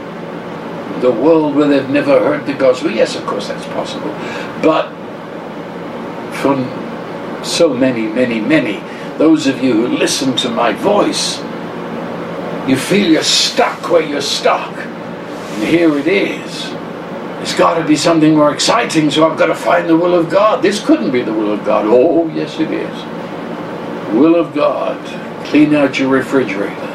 [1.01, 2.91] the world where they've never heard the gospel.
[2.91, 4.11] Yes, of course, that's possible.
[4.63, 4.91] But
[6.37, 6.57] for
[7.43, 8.81] so many, many, many,
[9.17, 11.39] those of you who listen to my voice,
[12.69, 14.77] you feel you're stuck where you're stuck.
[14.77, 16.67] And here it is.
[17.41, 20.29] It's got to be something more exciting, so I've got to find the will of
[20.29, 20.63] God.
[20.63, 21.87] This couldn't be the will of God.
[21.87, 23.16] Oh, yes, it is
[24.13, 25.05] will of God,
[25.47, 26.93] clean out your refrigerator.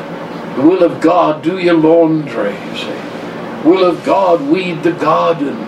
[0.56, 3.68] The will of God, do your laundry, you see.
[3.68, 5.68] Will of God, weed the garden.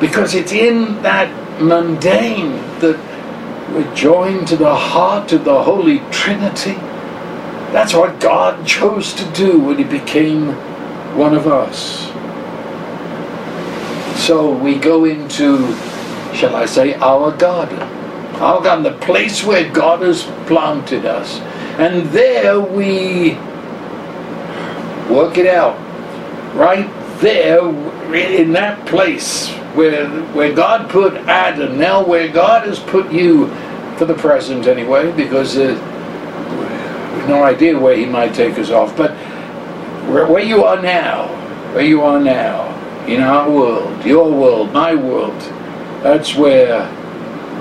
[0.00, 2.98] Because it's in that mundane that
[3.72, 6.74] we're joined to the heart of the Holy Trinity.
[7.72, 10.48] That's what God chose to do when He became
[11.16, 12.08] one of us.
[14.26, 15.74] So we go into,
[16.34, 17.91] shall I say, our garden
[18.36, 21.38] out on the place where God has planted us.
[21.78, 23.34] And there we
[25.12, 25.78] work it out.
[26.54, 27.68] Right there,
[28.14, 33.48] in that place where, where God put Adam, now where God has put you,
[33.96, 35.68] for the present anyway, because uh,
[37.16, 39.12] we've no idea where He might take us off, but
[40.08, 41.28] where, where you are now,
[41.74, 42.68] where you are now,
[43.06, 45.38] in our world, your world, my world,
[46.02, 46.86] that's where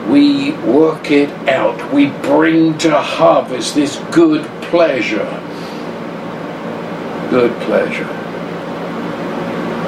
[0.10, 1.93] we work it out.
[1.93, 5.30] We bring to harvest this good pleasure.
[7.30, 8.10] Good pleasure.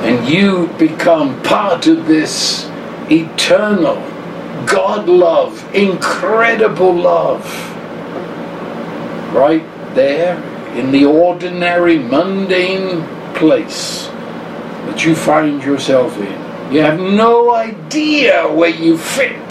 [0.06, 2.70] And you become part of this
[3.10, 3.96] eternal
[4.66, 7.44] God love, incredible love,
[9.34, 10.38] right there
[10.78, 13.04] in the ordinary, mundane
[13.36, 14.08] place
[14.88, 16.74] that you find yourself in.
[16.74, 19.43] You have no idea where you fit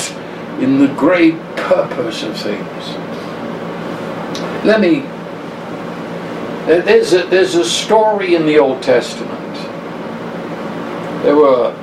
[0.63, 2.89] in the great purpose of things.
[4.65, 5.01] Let me.
[6.67, 9.55] There's a, there's a story in the Old Testament.
[11.25, 11.75] There were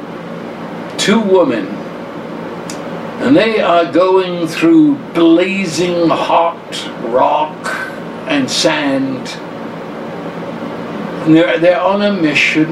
[0.97, 1.67] two women,
[3.21, 7.67] and they are going through blazing hot rock
[8.29, 9.27] and sand.
[11.25, 12.67] And they're, they're on a mission.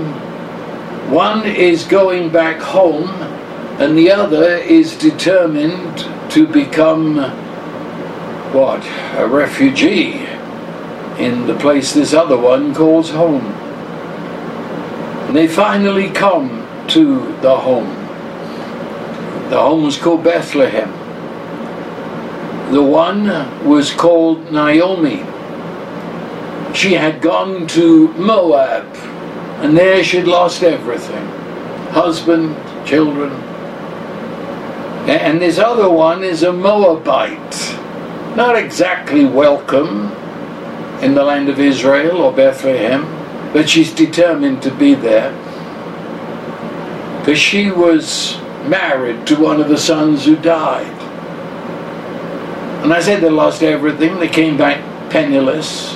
[1.11, 3.09] One is going back home,
[3.79, 5.99] and the other is determined
[6.31, 7.17] to become
[8.53, 8.83] what?
[9.17, 10.25] A refugee
[11.17, 13.45] in the place this other one calls home.
[15.27, 17.89] And they finally come to the home.
[19.49, 20.91] The home was called Bethlehem.
[22.71, 23.25] The one
[23.67, 25.25] was called Naomi.
[26.73, 28.93] She had gone to Moab,
[29.63, 31.37] and there she'd lost everything
[31.91, 32.55] husband,
[32.85, 33.46] children.
[35.07, 37.77] And this other one is a Moabite
[38.37, 40.11] not exactly welcome
[41.01, 43.03] in the land of Israel or Bethlehem,
[43.51, 45.31] but she's determined to be there
[47.19, 48.37] because she was
[48.67, 50.85] married to one of the sons who died.
[52.83, 55.95] And I said they lost everything, they came back penniless.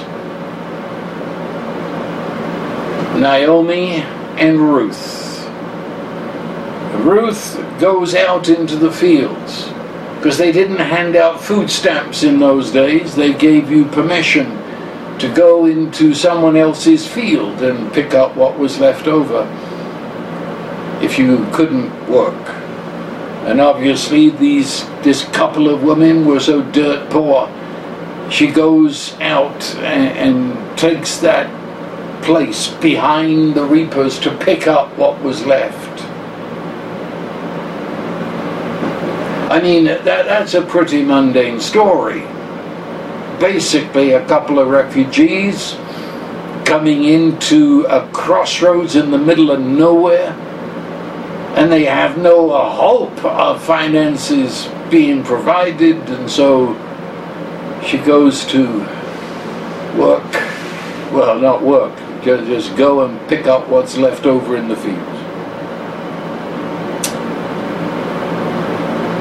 [3.19, 4.01] Naomi
[4.41, 5.30] and Ruth.
[7.01, 9.67] Ruth goes out into the fields
[10.15, 13.15] because they didn't hand out food stamps in those days.
[13.15, 14.45] They gave you permission
[15.17, 19.47] to go into someone else's field and pick up what was left over
[21.03, 22.49] if you couldn't work.
[23.47, 27.49] And obviously, these this couple of women were so dirt poor.
[28.29, 31.49] She goes out and, and takes that
[32.23, 36.10] place behind the reapers to pick up what was left.
[39.51, 42.21] I mean, that, that's a pretty mundane story.
[43.37, 45.73] Basically, a couple of refugees
[46.63, 50.29] coming into a crossroads in the middle of nowhere,
[51.57, 56.73] and they have no hope of finances being provided, and so
[57.85, 58.79] she goes to
[59.99, 60.31] work.
[61.11, 61.93] Well, not work,
[62.23, 65.10] just, just go and pick up what's left over in the fields.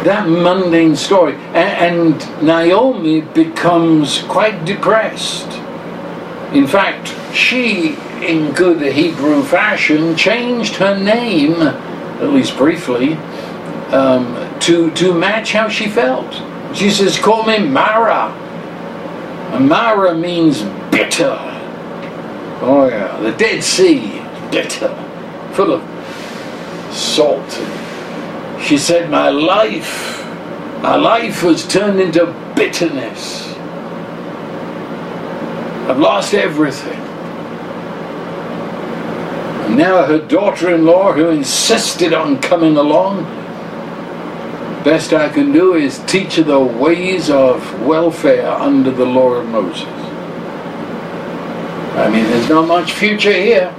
[0.05, 1.35] That mundane story.
[1.35, 5.49] And, and Naomi becomes quite depressed.
[6.55, 13.15] In fact, she, in good Hebrew fashion, changed her name, at least briefly,
[13.93, 16.43] um, to, to match how she felt.
[16.75, 18.31] She says, Call me Mara.
[19.53, 21.37] And Mara means bitter.
[22.63, 24.21] Oh, yeah, the Dead Sea,
[24.51, 24.95] bitter,
[25.53, 27.80] full of salt
[28.63, 30.25] she said, My life,
[30.83, 33.49] my life has turned into bitterness.
[35.89, 37.01] I've lost everything.
[39.67, 43.25] And now her daughter in law, who insisted on coming along,
[44.85, 49.49] best I can do is teach her the ways of welfare under the law of
[49.49, 49.89] Moses.
[51.97, 53.75] I mean, there's not much future here.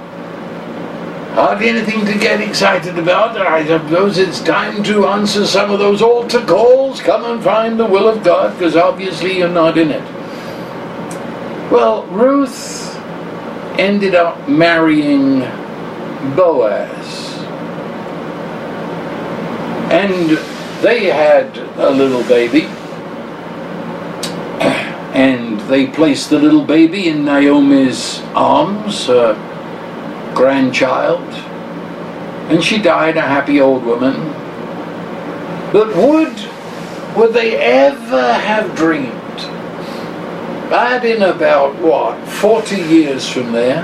[1.32, 3.38] Hardly anything to get excited about.
[3.38, 7.00] I suppose it's time to answer some of those altar calls.
[7.00, 10.02] Come and find the will of God, because obviously you're not in it.
[11.72, 12.94] Well, Ruth
[13.78, 15.40] ended up marrying
[16.36, 17.38] Boaz.
[19.90, 20.36] And
[20.82, 22.68] they had a little baby.
[25.12, 29.10] And they placed the little baby in Naomi's arms.
[29.10, 29.34] Uh,
[30.34, 31.28] grandchild,
[32.50, 34.14] and she died a happy old woman.
[35.72, 36.36] But would
[37.16, 39.12] would they ever have dreamed?
[40.70, 43.82] That in about what, 40 years from there,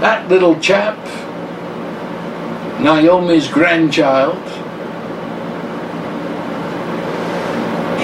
[0.00, 0.96] that little chap,
[2.80, 4.38] Naomi's grandchild,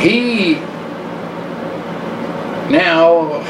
[0.03, 0.55] he
[2.71, 3.41] now,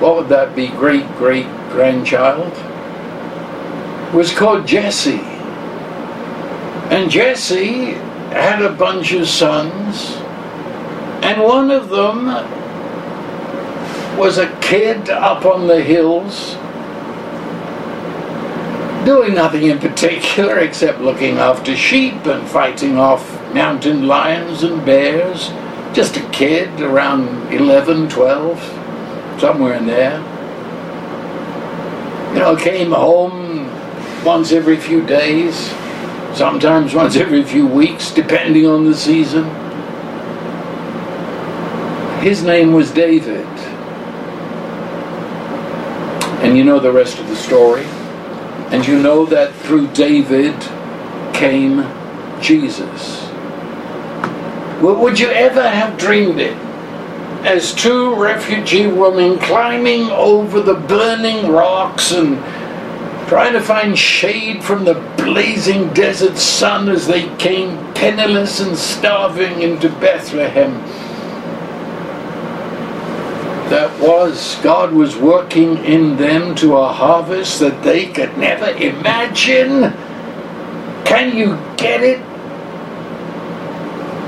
[0.00, 2.50] what would that be, great great grandchild
[4.14, 5.20] was called Jesse.
[6.88, 7.92] And Jesse
[8.32, 10.16] had a bunch of sons,
[11.22, 12.26] and one of them
[14.16, 16.54] was a kid up on the hills
[19.04, 23.22] doing nothing in particular except looking after sheep and fighting off
[23.52, 25.50] mountain lions and bears.
[25.92, 28.83] Just a kid around 11, 12,
[29.38, 30.18] somewhere in there.
[32.34, 33.70] You know, came home
[34.24, 35.54] once every few days,
[36.34, 39.44] sometimes once every few weeks, depending on the season.
[42.20, 43.46] His name was David.
[46.42, 47.84] And you know the rest of the story.
[48.70, 50.58] And you know that through David
[51.34, 51.86] came
[52.40, 53.24] Jesus.
[54.80, 56.56] Well, would you ever have dreamed it?
[57.44, 62.38] As two refugee women climbing over the burning rocks and
[63.28, 69.60] trying to find shade from the blazing desert sun as they came penniless and starving
[69.60, 70.72] into Bethlehem.
[73.68, 79.92] That was, God was working in them to a harvest that they could never imagine.
[81.04, 82.33] Can you get it?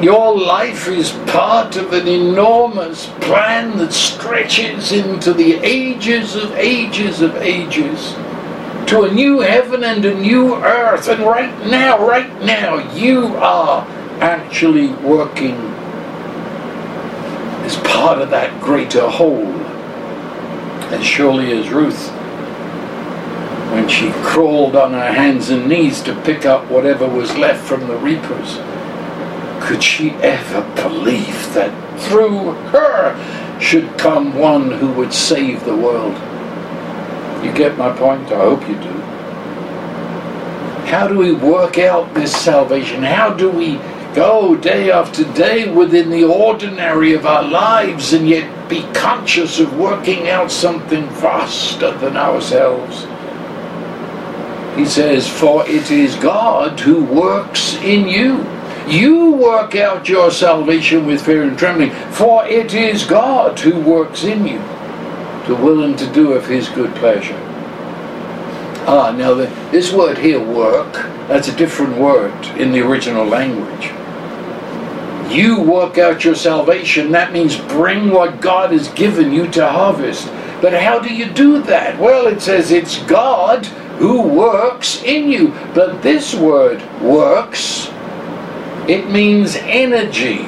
[0.03, 7.22] Your life is part of an enormous plan that stretches into the ages of ages
[7.22, 8.12] of ages
[8.88, 11.09] to a new heaven and a new earth.
[11.09, 13.86] And right now, right now, you are
[14.20, 15.55] actually working
[17.64, 19.51] as part of that greater whole.
[20.92, 22.11] As surely as Ruth,
[23.72, 27.88] when she crawled on her hands and knees to pick up whatever was left from
[27.88, 28.59] the reapers,
[29.66, 36.14] could she ever believe that through her should come one who would save the world?
[37.44, 38.30] You get my point?
[38.30, 38.92] I hope you do.
[40.86, 43.02] How do we work out this salvation?
[43.02, 43.80] How do we
[44.14, 49.76] go day after day within the ordinary of our lives and yet be conscious of
[49.76, 53.04] working out something vaster than ourselves?
[54.78, 58.55] He says, For it is God who works in you.
[58.87, 64.22] You work out your salvation with fear and trembling, for it is God who works
[64.22, 64.59] in you
[65.47, 67.37] to will and to do of his good pleasure.
[68.89, 70.93] Ah, now the, this word here, work,
[71.26, 73.91] that's a different word in the original language.
[75.32, 80.28] You work out your salvation, that means bring what God has given you to harvest.
[80.62, 81.99] But how do you do that?
[81.99, 83.66] Well, it says it's God
[83.99, 85.49] who works in you.
[85.74, 87.91] But this word, works,
[88.89, 90.47] it means energy.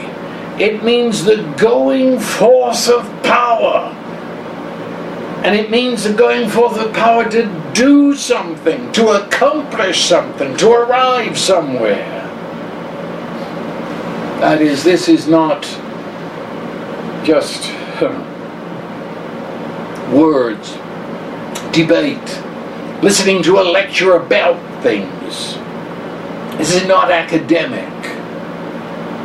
[0.62, 3.94] It means the going force of power.
[5.44, 10.70] And it means the going forth of power to do something, to accomplish something, to
[10.72, 12.18] arrive somewhere.
[14.40, 15.62] That is, this is not
[17.24, 17.66] just
[17.98, 18.22] hmm,
[20.14, 20.72] words,
[21.72, 22.42] debate,
[23.02, 25.58] listening to a lecture about things.
[26.56, 27.97] This is not academic,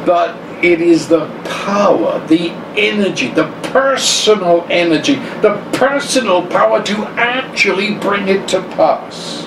[0.05, 7.95] but it is the power, the energy, the personal energy, the personal power to actually
[7.95, 9.45] bring it to pass.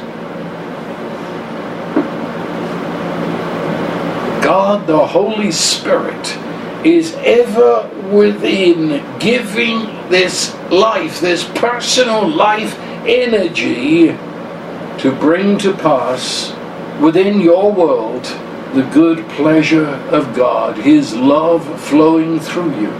[4.45, 6.37] God, the Holy Spirit,
[6.85, 14.09] is ever within giving this life, this personal life energy
[14.99, 16.55] to bring to pass
[17.01, 18.25] within your world
[18.75, 22.91] the good pleasure of God, His love flowing through you.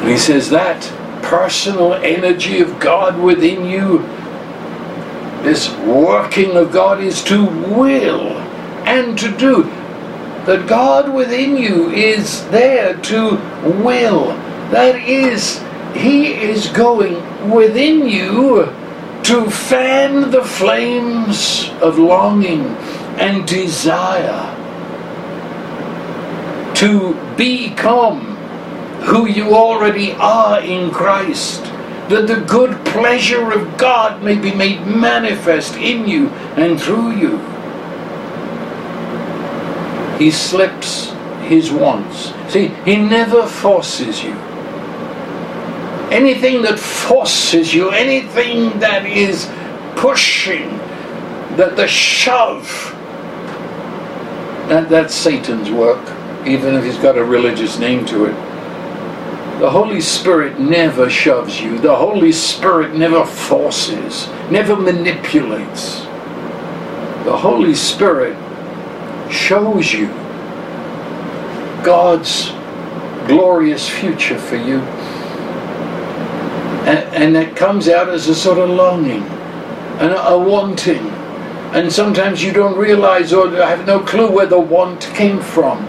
[0.00, 0.82] And He says that
[1.22, 3.98] personal energy of God within you,
[5.42, 8.38] this working of God is to will
[8.86, 9.64] and to do.
[10.44, 13.36] That God within you is there to
[13.82, 14.28] will.
[14.70, 15.62] That is,
[15.94, 18.66] He is going within you
[19.24, 22.76] to fan the flames of longing
[23.18, 24.54] and desire
[26.74, 28.34] to become
[29.04, 31.62] who you already are in Christ,
[32.08, 37.38] that the good pleasure of God may be made manifest in you and through you.
[40.18, 41.12] He slips
[41.42, 42.32] his wants.
[42.52, 44.32] See, he never forces you.
[46.10, 49.50] Anything that forces you, anything that is
[49.96, 50.78] pushing,
[51.56, 52.93] that the shove,
[54.68, 56.02] that, that's Satan's work,
[56.46, 58.34] even if he's got a religious name to it.
[59.60, 61.78] The Holy Spirit never shoves you.
[61.78, 66.00] The Holy Spirit never forces, never manipulates.
[67.24, 68.36] The Holy Spirit
[69.30, 70.08] shows you
[71.84, 72.50] God's
[73.26, 74.80] glorious future for you.
[76.84, 79.22] And, and it comes out as a sort of longing
[80.00, 81.10] and a wanting
[81.74, 85.84] and sometimes you don't realize or I have no clue where the want came from.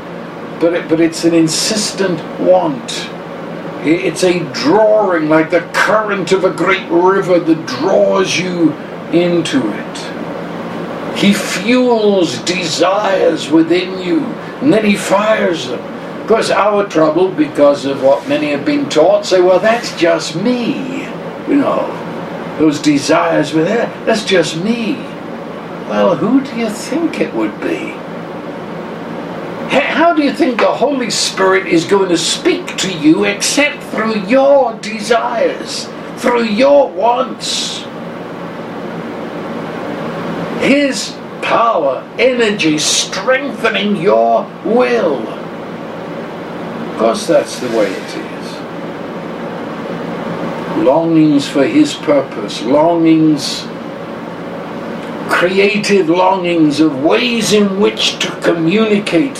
[0.59, 3.07] But, it, but it's an insistent want.
[3.85, 8.73] It's a drawing like the current of a great river that draws you
[9.13, 11.17] into it.
[11.19, 14.21] He fuels desires within you
[14.61, 15.79] and then he fires them.
[16.21, 20.35] Of course, our trouble, because of what many have been taught, say, well, that's just
[20.35, 21.03] me.
[21.47, 23.85] You know, those desires were there.
[24.07, 25.14] That's just me.
[25.87, 27.93] Well, who do you think it would be?
[29.69, 34.19] How do you think the Holy Spirit is going to speak to you except through
[34.21, 37.83] your desires, through your wants?
[40.63, 45.25] His power, energy, strengthening your will.
[46.89, 48.55] Of course, that's the way it is.
[50.83, 53.67] Longings for His purpose, longings,
[55.29, 59.37] creative longings of ways in which to communicate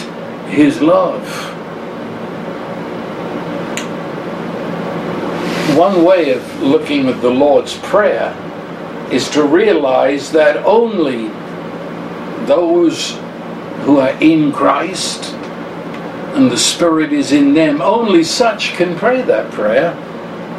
[0.48, 1.28] His love.
[5.78, 8.34] One way of looking at the Lord's Prayer
[9.12, 11.28] is to realize that only
[12.46, 13.18] those
[13.82, 15.34] who are in Christ
[16.36, 19.94] and the Spirit is in them, only such can pray that prayer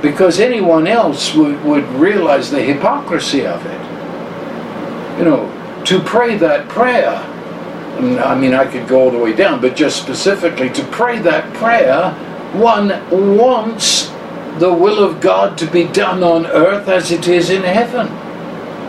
[0.03, 3.86] because anyone else would, would realize the hypocrisy of it.
[5.19, 9.61] You know, to pray that prayer, I mean, I could go all the way down,
[9.61, 12.13] but just specifically to pray that prayer,
[12.53, 12.89] one
[13.37, 14.09] wants
[14.59, 18.09] the will of God to be done on earth as it is in heaven.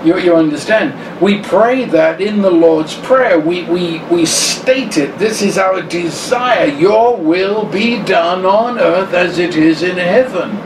[0.06, 1.22] You, you understand?
[1.22, 3.40] We pray that in the Lord's Prayer.
[3.40, 5.18] We, we, we state it.
[5.18, 6.68] This is our desire.
[6.68, 10.58] Your will be done on earth as it is in heaven.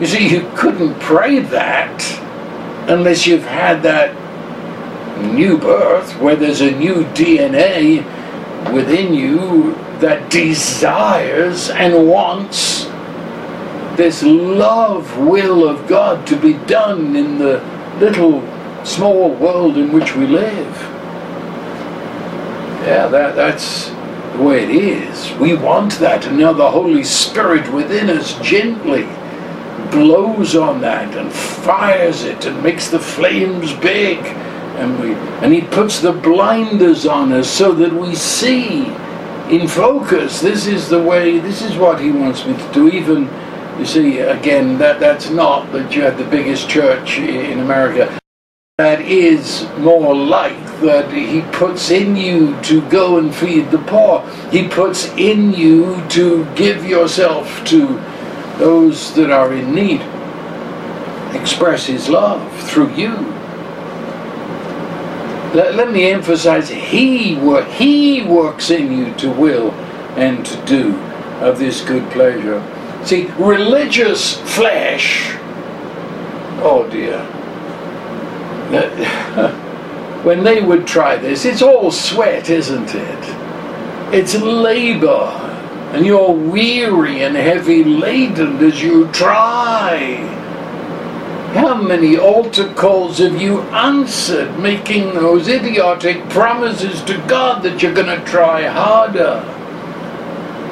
[0.00, 2.27] You see, you couldn't pray that
[2.88, 4.14] unless you've had that
[5.22, 8.02] new birth where there's a new DNA
[8.72, 12.86] within you that desires and wants
[13.96, 17.60] this love will of God to be done in the
[17.98, 18.42] little
[18.84, 20.76] small world in which we live.
[22.86, 23.90] Yeah, that, that's
[24.36, 25.32] the way it is.
[25.38, 29.02] We want that, and now the Holy Spirit within us gently
[29.90, 34.18] blows on that and fires it and makes the flames big.
[34.18, 38.86] And, we, and he puts the blinders on us so that we see
[39.50, 40.40] in focus.
[40.40, 43.28] This is the way, this is what he wants me to do, even
[43.78, 48.18] you see, again, that, that's not that you have the biggest church in America.
[48.76, 54.28] That is more like that he puts in you to go and feed the poor.
[54.50, 57.98] He puts in you to give yourself to
[58.58, 60.02] those that are in need.
[61.34, 63.14] Express his love through you.
[65.54, 69.70] Let, let me emphasize, he, wor- he works in you to will
[70.16, 70.98] and to do
[71.40, 72.62] of this good pleasure.
[73.04, 75.36] See, religious flesh,
[76.60, 77.24] oh dear,
[80.24, 84.14] when they would try this, it's all sweat, isn't it?
[84.14, 85.47] It's labor,
[85.92, 90.16] and you're weary and heavy laden as you try.
[91.54, 97.94] How many altar calls have you answered making those idiotic promises to God that you're
[97.94, 99.54] going to try harder?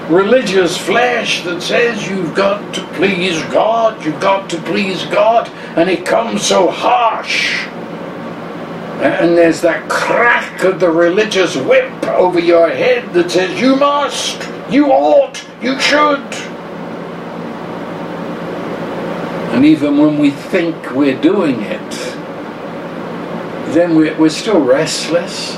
[0.08, 5.90] religious flesh that says you've got to please God, you've got to please God, and
[5.90, 7.66] it comes so harsh.
[9.02, 14.40] And there's that crack of the religious whip over your head that says, You must,
[14.70, 16.20] you ought, you should.
[19.54, 21.90] And even when we think we're doing it,
[23.72, 25.56] then we're, we're still restless.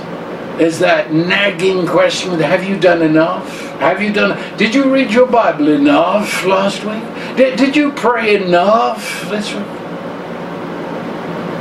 [0.59, 3.61] There's that nagging question Have you done enough?
[3.79, 4.57] Have you done?
[4.57, 7.03] Did you read your Bible enough last week?
[7.37, 9.29] Did, did you pray enough?
[9.31, 9.65] This, week?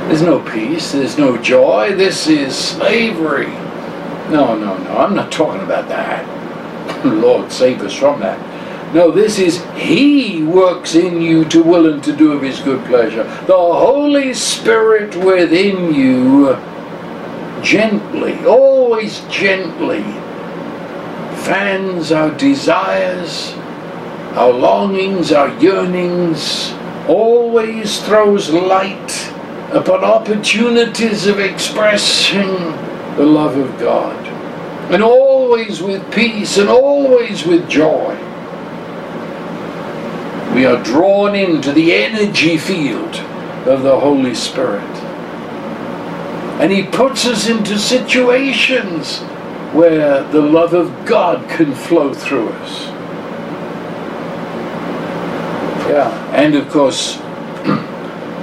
[0.08, 0.92] there's no peace.
[0.92, 1.96] There's no joy.
[1.96, 3.48] This is slavery.
[4.30, 4.98] No, no, no.
[4.98, 6.37] I'm not talking about that.
[7.06, 8.38] Lord, save us from that.
[8.94, 12.86] No, this is He works in you to will and to do of His good
[12.86, 13.24] pleasure.
[13.24, 16.56] The Holy Spirit within you,
[17.62, 20.04] gently, always gently
[21.48, 23.54] fans, our desires,
[24.36, 26.74] our longings, our yearnings,
[27.08, 29.32] always throws light
[29.72, 32.50] upon opportunities of expressing
[33.16, 34.28] the love of God.
[34.92, 35.02] And
[35.48, 38.14] always with peace and always with joy.
[40.54, 43.16] We are drawn into the energy field
[43.66, 44.84] of the Holy Spirit.
[46.60, 49.20] And He puts us into situations
[49.72, 52.88] where the love of God can flow through us.
[55.88, 57.16] Yeah, and of course,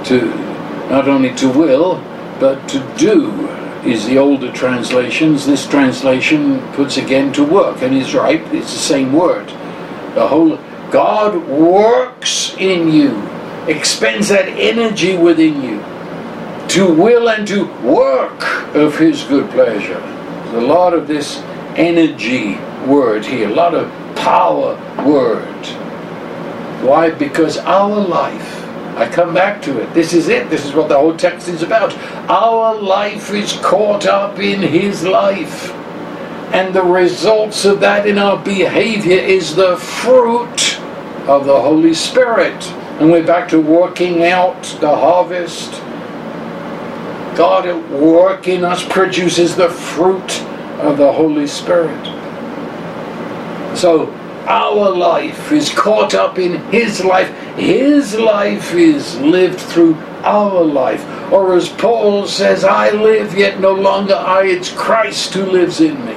[0.05, 0.25] to
[0.89, 2.03] not only to will,
[2.39, 3.44] but to do
[3.85, 5.45] is the older translations.
[5.45, 9.47] This translation puts again to work, and is right, it's the same word.
[10.15, 10.57] The whole
[10.91, 13.21] God works in you,
[13.67, 15.79] expends that energy within you
[16.69, 19.99] to will and to work of his good pleasure.
[19.99, 21.37] There's a lot of this
[21.75, 22.55] energy
[22.85, 24.75] word here, a lot of power
[25.05, 25.65] word.
[26.83, 27.11] Why?
[27.11, 28.64] Because our life
[28.95, 29.93] I come back to it.
[29.93, 30.49] This is it.
[30.49, 31.93] This is what the whole text is about.
[32.29, 35.71] Our life is caught up in His life.
[36.53, 40.79] And the results of that in our behavior is the fruit
[41.27, 42.63] of the Holy Spirit.
[42.99, 45.71] And we're back to working out the harvest.
[47.35, 50.41] God at work in us produces the fruit
[50.79, 52.05] of the Holy Spirit.
[53.75, 54.05] So
[54.45, 57.29] our life is caught up in His life.
[57.55, 61.03] His life is lived through our life.
[61.31, 66.05] Or as Paul says, I live, yet no longer I, it's Christ who lives in
[66.05, 66.15] me.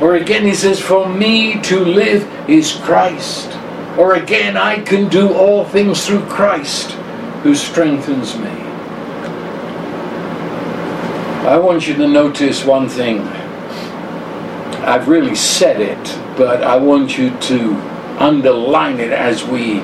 [0.00, 3.56] Or again, he says, For me to live is Christ.
[3.96, 6.92] Or again, I can do all things through Christ
[7.42, 8.50] who strengthens me.
[11.44, 13.20] I want you to notice one thing.
[14.84, 15.98] I've really said it,
[16.36, 17.74] but I want you to
[18.18, 19.80] underline it as we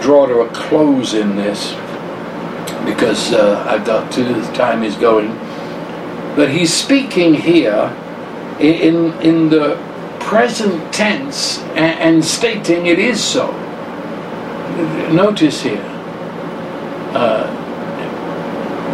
[0.00, 1.72] draw to a close in this
[2.84, 5.34] because uh, I've got to, the time is going.
[6.36, 7.94] But he's speaking here
[8.58, 9.76] in, in the
[10.20, 13.50] present tense and, and stating it is so.
[15.12, 15.82] Notice here.
[17.12, 17.56] Uh,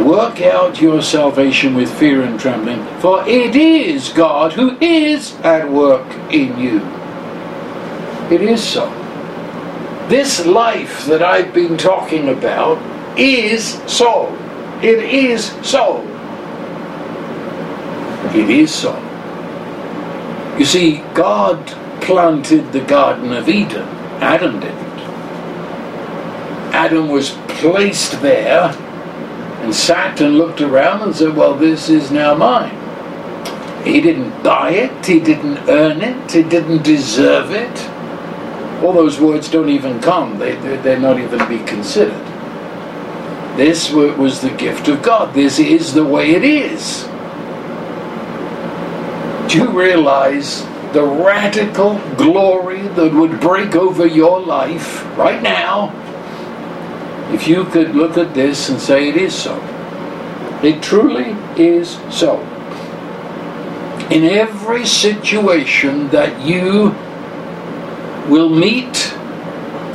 [0.04, 5.70] Work out your salvation with fear and trembling, for it is God who is at
[5.70, 6.80] work in you.
[8.30, 8.90] It is so.
[10.08, 12.78] This life that I've been talking about
[13.18, 14.34] is so.
[14.82, 16.02] It is so.
[18.34, 18.94] It is so.
[20.58, 21.66] You see, God
[22.00, 23.88] planted the Garden of Eden.
[24.20, 24.86] Adam didn't.
[26.72, 28.70] Adam was placed there
[29.62, 32.74] and sat and looked around and said, Well, this is now mine.
[33.84, 37.95] He didn't buy it, he didn't earn it, he didn't deserve it.
[38.82, 42.24] All those words don't even come, they, they're not even be considered.
[43.56, 45.34] This was the gift of God.
[45.34, 47.04] This is the way it is.
[49.50, 55.92] Do you realize the radical glory that would break over your life right now
[57.32, 59.56] if you could look at this and say it is so.
[60.62, 62.40] It truly is so.
[64.10, 66.90] In every situation that you
[68.28, 69.12] will meet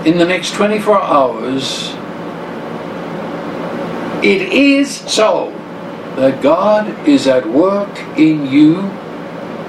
[0.05, 1.93] in the next 24 hours,
[4.23, 5.51] it is so
[6.15, 8.89] that God is at work in you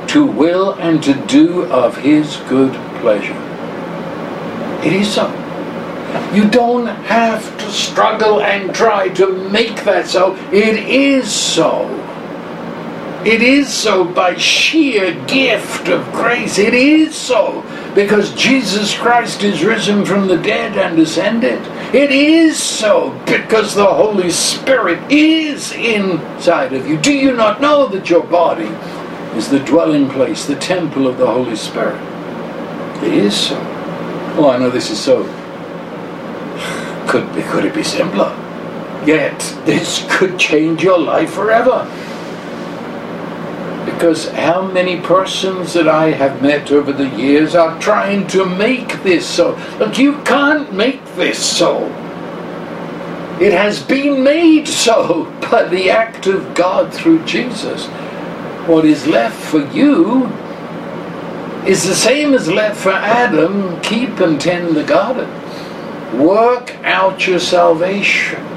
[0.09, 3.39] to will and to do of His good pleasure.
[4.85, 5.29] It is so.
[6.35, 10.35] You don't have to struggle and try to make that so.
[10.53, 12.02] It is so.
[13.25, 16.59] It is so by sheer gift of grace.
[16.59, 17.63] It is so
[17.95, 21.61] because Jesus Christ is risen from the dead and ascended.
[21.95, 26.99] It is so because the Holy Spirit is inside of you.
[26.99, 28.71] Do you not know that your body
[29.37, 32.01] is the dwelling place, the temple of the Holy Spirit?
[33.05, 33.57] It is so.
[34.37, 35.23] Oh, I know this is so
[37.09, 38.37] could, be, could it be simpler?
[39.07, 41.89] Yet, this could change your life forever.
[43.85, 49.03] Because how many persons that I have met over the years are trying to make
[49.03, 49.57] this so?
[49.79, 51.87] Look, you can't make this so.
[53.41, 57.87] It has been made so by the act of God through Jesus.
[58.69, 60.27] What is left for you
[61.67, 65.29] is the same as left for Adam keep and tend the garden.
[66.21, 68.52] Work out your salvation.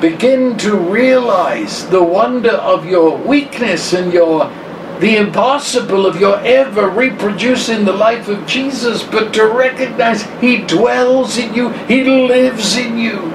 [0.00, 4.50] Begin to realize the wonder of your weakness and your
[5.00, 11.38] the impossible of your ever reproducing the life of Jesus, but to recognize He dwells
[11.38, 13.32] in you, He lives in you.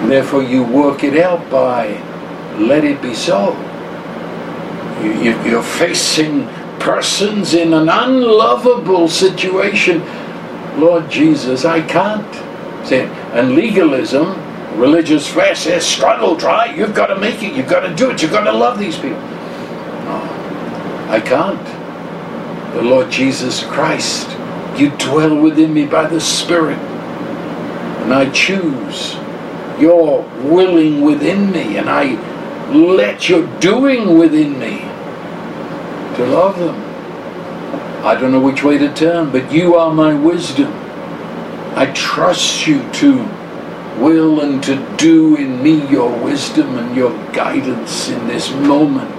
[0.00, 2.02] And therefore, you work it out by
[2.58, 3.52] let it be so.
[5.02, 6.48] You, you, you're facing
[6.80, 10.02] persons in an unlovable situation
[10.76, 12.34] Lord Jesus, I can't.
[12.86, 14.34] Say, and legalism,
[14.74, 18.10] religious flesh eh, says, struggle, try, you've got to make it, you've got to do
[18.10, 19.20] it, you've got to love these people.
[19.20, 21.64] No, I can't.
[22.74, 24.28] The Lord Jesus Christ,
[24.78, 29.14] you dwell within me by the Spirit, and I choose
[29.78, 32.14] your willing within me, and I
[32.72, 34.80] let your doing within me
[36.16, 36.74] to love them.
[38.04, 40.72] I don't know which way to turn, but you are my wisdom.
[41.76, 43.24] I trust you to
[43.98, 49.14] will and to do in me your wisdom and your guidance in this moment.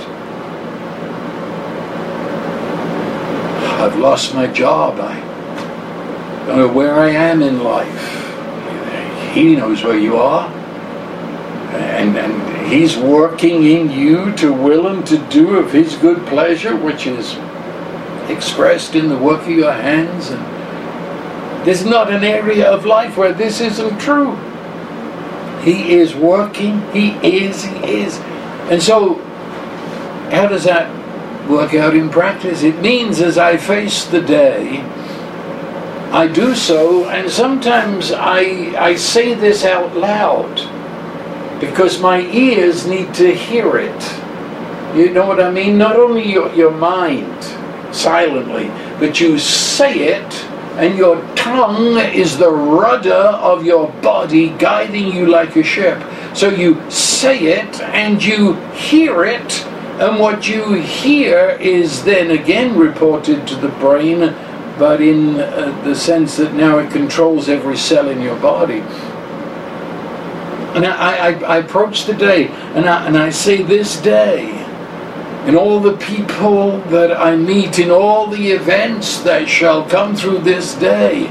[3.79, 4.99] I've lost my job.
[4.99, 5.19] I
[6.47, 8.23] don't know where I am in life.
[9.33, 10.49] He knows where you are.
[11.75, 16.75] And, and He's working in you to will and to do of His good pleasure,
[16.75, 17.37] which is
[18.29, 20.29] expressed in the work of your hands.
[20.29, 24.37] And there's not an area of life where this isn't true.
[25.65, 26.79] He is working.
[26.93, 27.63] He is.
[27.63, 28.19] He is.
[28.69, 29.15] And so,
[30.29, 30.87] how does that
[31.49, 32.63] work out in practice?
[32.63, 34.81] It means as I face the day,
[36.11, 40.55] I do so, and sometimes I, I say this out loud
[41.59, 44.03] because my ears need to hear it.
[44.95, 45.77] You know what I mean?
[45.77, 47.43] Not only your, your mind
[47.93, 48.67] silently,
[48.99, 50.33] but you say it
[50.77, 56.01] and your tongue is the rudder of your body guiding you like a ship.
[56.35, 59.63] So you say it and you hear it,
[60.01, 64.21] and what you hear is then again reported to the brain,
[64.79, 68.79] but in uh, the sense that now it controls every cell in your body.
[70.73, 74.64] And I, I, I approach the day and I, and I say, This day,
[75.47, 80.39] in all the people that I meet, in all the events that shall come through
[80.39, 81.27] this day.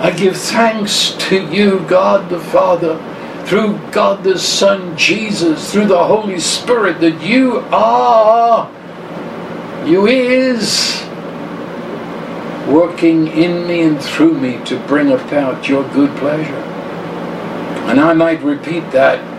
[0.00, 2.98] I give thanks to you, God the Father,
[3.46, 8.70] through God the Son, Jesus, through the Holy Spirit, that you are,
[9.86, 11.02] you is,
[12.68, 16.54] working in me and through me to bring about your good pleasure.
[17.88, 19.31] And I might repeat that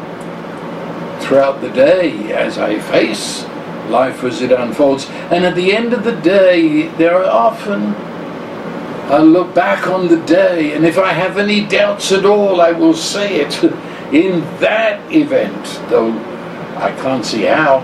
[1.23, 3.43] throughout the day as I face
[3.89, 5.09] life as it unfolds.
[5.31, 7.95] And at the end of the day, there are often
[9.11, 12.71] I look back on the day, and if I have any doubts at all, I
[12.71, 13.61] will say it
[14.13, 16.13] in that event, though
[16.77, 17.79] I can't see how.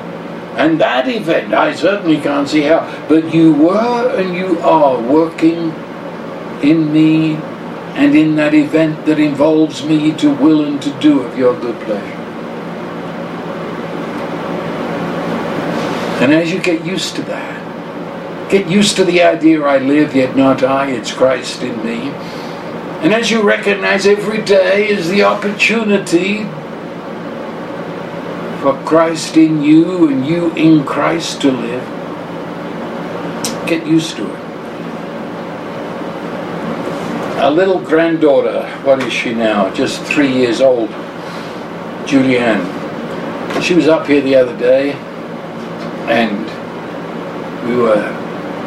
[0.56, 2.82] And that event, I certainly can't see how.
[3.08, 5.72] But you were and you are working
[6.64, 7.36] in me
[7.96, 11.80] and in that event that involves me to will and to do of your good
[11.82, 12.19] pleasure.
[16.20, 20.36] And as you get used to that, get used to the idea I live, yet
[20.36, 22.10] not I, it's Christ in me.
[23.02, 26.44] And as you recognize every day is the opportunity
[28.62, 31.86] for Christ in you and you in Christ to live,
[33.66, 34.40] get used to it.
[37.42, 39.74] A little granddaughter, what is she now?
[39.74, 40.90] Just three years old,
[42.10, 42.76] Julianne.
[43.62, 44.98] She was up here the other day
[46.10, 46.46] and
[47.68, 48.04] we were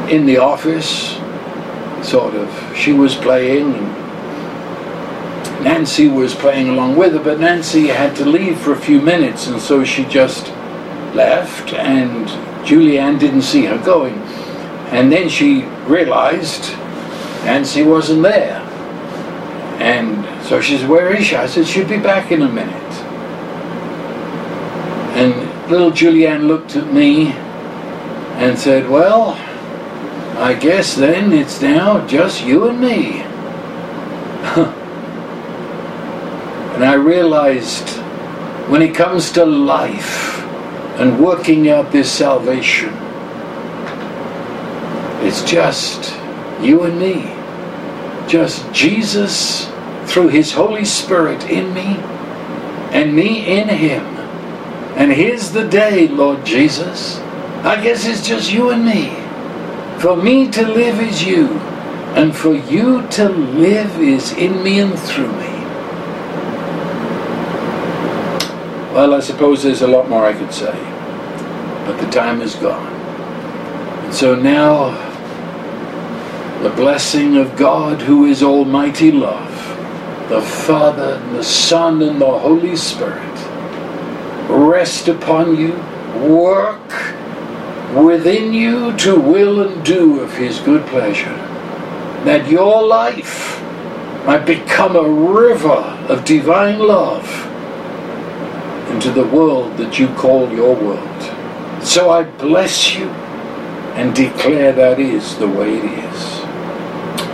[0.09, 1.17] in the office,
[2.07, 2.77] sort of.
[2.77, 4.03] She was playing, and
[5.65, 9.47] Nancy was playing along with her, but Nancy had to leave for a few minutes,
[9.47, 10.49] and so she just
[11.15, 12.29] left, and
[12.65, 14.15] Julianne didn't see her going.
[14.93, 16.73] And then she realized
[17.45, 18.61] Nancy wasn't there.
[19.81, 21.37] And so she said, Where is she?
[21.37, 22.92] I said, She'll be back in a minute.
[25.73, 29.31] Little Julianne looked at me and said, Well,
[30.37, 33.23] I guess then it's now just you and me.
[36.75, 37.89] and I realized
[38.69, 40.43] when it comes to life
[41.01, 42.93] and working out this salvation,
[45.25, 46.15] it's just
[46.61, 47.35] you and me.
[48.29, 49.73] Just Jesus
[50.05, 51.97] through His Holy Spirit in me
[52.93, 54.12] and me in Him
[55.03, 57.19] and here's the day, Lord Jesus.
[57.65, 59.09] I guess it's just you and me.
[60.01, 61.49] For me to live is you,
[62.15, 65.55] and for you to live is in me and through me.
[68.95, 70.73] Well, I suppose there's a lot more I could say,
[71.85, 72.93] but the time is gone.
[74.05, 74.93] And so now,
[76.63, 79.51] the blessing of God, who is Almighty Love,
[80.29, 83.32] the Father, and the Son, and the Holy Spirit,
[84.53, 85.73] rest upon you,
[86.29, 86.91] work
[87.95, 91.37] within you to will and do of His good pleasure.
[92.25, 93.61] That your life
[94.27, 97.27] might become a river of divine love
[98.91, 101.23] into the world that you call your world.
[101.83, 103.09] So I bless you
[103.95, 106.41] and declare that is the way it is.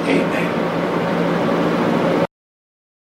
[0.09, 0.68] Amen.